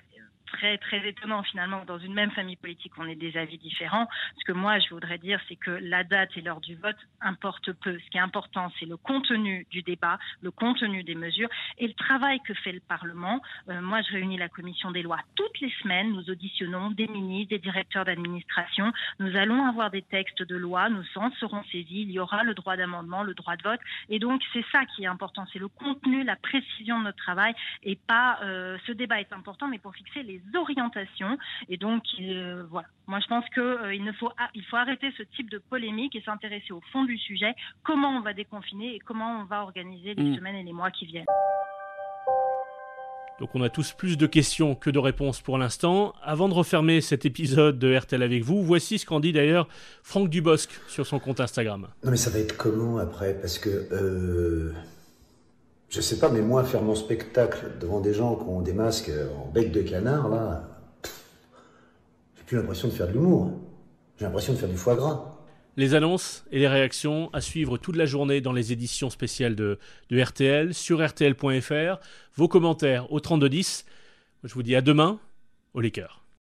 très 0.81 1.07
étonnant 1.07 1.43
finalement 1.43 1.83
dans 1.85 1.99
une 1.99 2.13
même 2.13 2.31
famille 2.31 2.55
politique 2.55 2.93
on 2.97 3.07
ait 3.07 3.15
des 3.15 3.37
avis 3.37 3.57
différents. 3.57 4.07
Ce 4.39 4.45
que 4.45 4.51
moi 4.51 4.79
je 4.79 4.89
voudrais 4.89 5.17
dire 5.17 5.39
c'est 5.47 5.55
que 5.55 5.71
la 5.71 6.03
date 6.03 6.29
et 6.35 6.41
l'heure 6.41 6.61
du 6.61 6.75
vote 6.75 6.97
importent 7.21 7.71
peu. 7.73 7.97
Ce 7.99 8.09
qui 8.09 8.17
est 8.17 8.21
important 8.21 8.71
c'est 8.79 8.85
le 8.85 8.97
contenu 8.97 9.67
du 9.69 9.81
débat, 9.81 10.17
le 10.41 10.51
contenu 10.51 11.03
des 11.03 11.15
mesures 11.15 11.49
et 11.77 11.87
le 11.87 11.93
travail 11.93 12.39
que 12.41 12.53
fait 12.53 12.71
le 12.71 12.79
Parlement. 12.79 13.41
Euh, 13.69 13.81
moi 13.81 14.01
je 14.01 14.13
réunis 14.13 14.37
la 14.37 14.49
commission 14.49 14.91
des 14.91 15.01
lois 15.01 15.19
toutes 15.35 15.59
les 15.59 15.71
semaines. 15.81 16.11
Nous 16.11 16.29
auditionnons 16.29 16.91
des 16.91 17.07
ministres, 17.07 17.49
des 17.49 17.59
directeurs 17.59 18.05
d'administration. 18.05 18.91
Nous 19.19 19.35
allons 19.35 19.65
avoir 19.65 19.91
des 19.91 20.01
textes 20.01 20.43
de 20.43 20.55
loi, 20.55 20.89
nous 20.89 21.05
en 21.15 21.31
serons 21.31 21.63
saisis. 21.65 22.01
Il 22.01 22.11
y 22.11 22.19
aura 22.19 22.43
le 22.43 22.53
droit 22.53 22.77
d'amendement, 22.77 23.23
le 23.23 23.33
droit 23.33 23.55
de 23.55 23.63
vote 23.63 23.79
et 24.09 24.19
donc 24.19 24.41
c'est 24.53 24.65
ça 24.71 24.85
qui 24.85 25.03
est 25.03 25.07
important, 25.07 25.45
c'est 25.51 25.59
le 25.59 25.67
contenu, 25.67 26.23
la 26.23 26.35
précision 26.35 26.99
de 26.99 27.05
notre 27.05 27.17
travail 27.17 27.53
et 27.83 27.95
pas 27.95 28.39
euh, 28.43 28.77
ce 28.85 28.91
débat 28.91 29.19
est 29.19 29.33
important 29.33 29.67
mais 29.67 29.79
pour 29.79 29.93
fixer 29.95 30.23
les 30.23 30.41
orientations. 30.55 31.37
Et 31.69 31.77
donc, 31.77 32.03
euh, 32.21 32.63
voilà. 32.69 32.87
Moi, 33.07 33.19
je 33.19 33.27
pense 33.27 33.45
qu'il 33.53 33.61
euh, 33.61 34.13
faut, 34.19 34.31
il 34.53 34.63
faut 34.63 34.77
arrêter 34.77 35.11
ce 35.17 35.23
type 35.35 35.49
de 35.49 35.57
polémique 35.57 36.15
et 36.15 36.21
s'intéresser 36.21 36.71
au 36.71 36.81
fond 36.91 37.03
du 37.03 37.17
sujet, 37.17 37.53
comment 37.83 38.09
on 38.09 38.21
va 38.21 38.33
déconfiner 38.33 38.95
et 38.95 38.99
comment 38.99 39.41
on 39.41 39.45
va 39.45 39.61
organiser 39.61 40.13
les 40.15 40.23
mm. 40.23 40.35
semaines 40.35 40.55
et 40.55 40.63
les 40.63 40.73
mois 40.73 40.91
qui 40.91 41.05
viennent. 41.05 41.25
Donc 43.39 43.49
on 43.53 43.61
a 43.61 43.69
tous 43.69 43.91
plus 43.91 44.17
de 44.17 44.27
questions 44.27 44.75
que 44.75 44.89
de 44.89 44.99
réponses 44.99 45.41
pour 45.41 45.57
l'instant. 45.57 46.13
Avant 46.23 46.47
de 46.47 46.53
refermer 46.53 47.01
cet 47.01 47.25
épisode 47.25 47.77
de 47.77 47.93
RTL 47.93 48.23
avec 48.23 48.43
vous, 48.43 48.63
voici 48.63 48.97
ce 48.97 49.05
qu'en 49.05 49.19
dit 49.19 49.33
d'ailleurs 49.33 49.67
Franck 50.03 50.29
Dubosc 50.29 50.69
sur 50.87 51.05
son 51.05 51.19
compte 51.19 51.41
Instagram. 51.41 51.87
Non 52.03 52.11
mais 52.11 52.17
ça 52.17 52.29
va 52.29 52.39
être 52.39 52.55
comment 52.55 52.97
après? 52.97 53.37
Parce 53.39 53.59
que 53.59 53.69
euh, 53.91 54.71
je 55.95 56.01
sais 56.01 56.19
pas, 56.19 56.29
mais 56.29 56.41
moi, 56.41 56.65
faire 56.65 56.81
mon 56.81 56.93
spectacle 56.93 57.71
devant 57.79 58.01
des 58.01 58.13
gens 58.13 58.35
qui 58.35 58.43
ont 58.43 58.61
des 58.61 58.73
masques 58.73 59.11
en 59.39 59.49
bec 59.49 59.71
de 59.71 59.81
canard, 59.81 60.27
là, 60.27 60.67
j'ai 62.35 62.43
plus 62.45 62.57
l'impression 62.57 62.89
de 62.89 62.93
faire 62.93 63.07
de 63.07 63.13
l'humour. 63.13 63.53
J'ai 64.17 64.25
l'impression 64.25 64.51
de 64.51 64.57
faire 64.57 64.67
du 64.67 64.75
foie 64.75 64.95
gras. 64.95 65.37
Les 65.77 65.93
annonces 65.93 66.43
et 66.51 66.59
les 66.59 66.67
réactions 66.67 67.29
à 67.31 67.39
suivre 67.39 67.77
toute 67.77 67.95
la 67.95 68.05
journée 68.05 68.41
dans 68.41 68.51
les 68.51 68.73
éditions 68.73 69.09
spéciales 69.09 69.55
de, 69.55 69.79
RTL, 70.11 70.73
sur 70.73 71.05
RTL.fr, 71.05 71.99
vos 72.35 72.47
commentaires 72.49 73.09
au 73.13 73.21
3210. 73.21 73.85
Je 74.43 74.53
vous 74.53 74.63
dis 74.63 74.75
à 74.75 74.81
demain, 74.81 75.17
au 75.73 75.79
liqueur. 75.79 76.24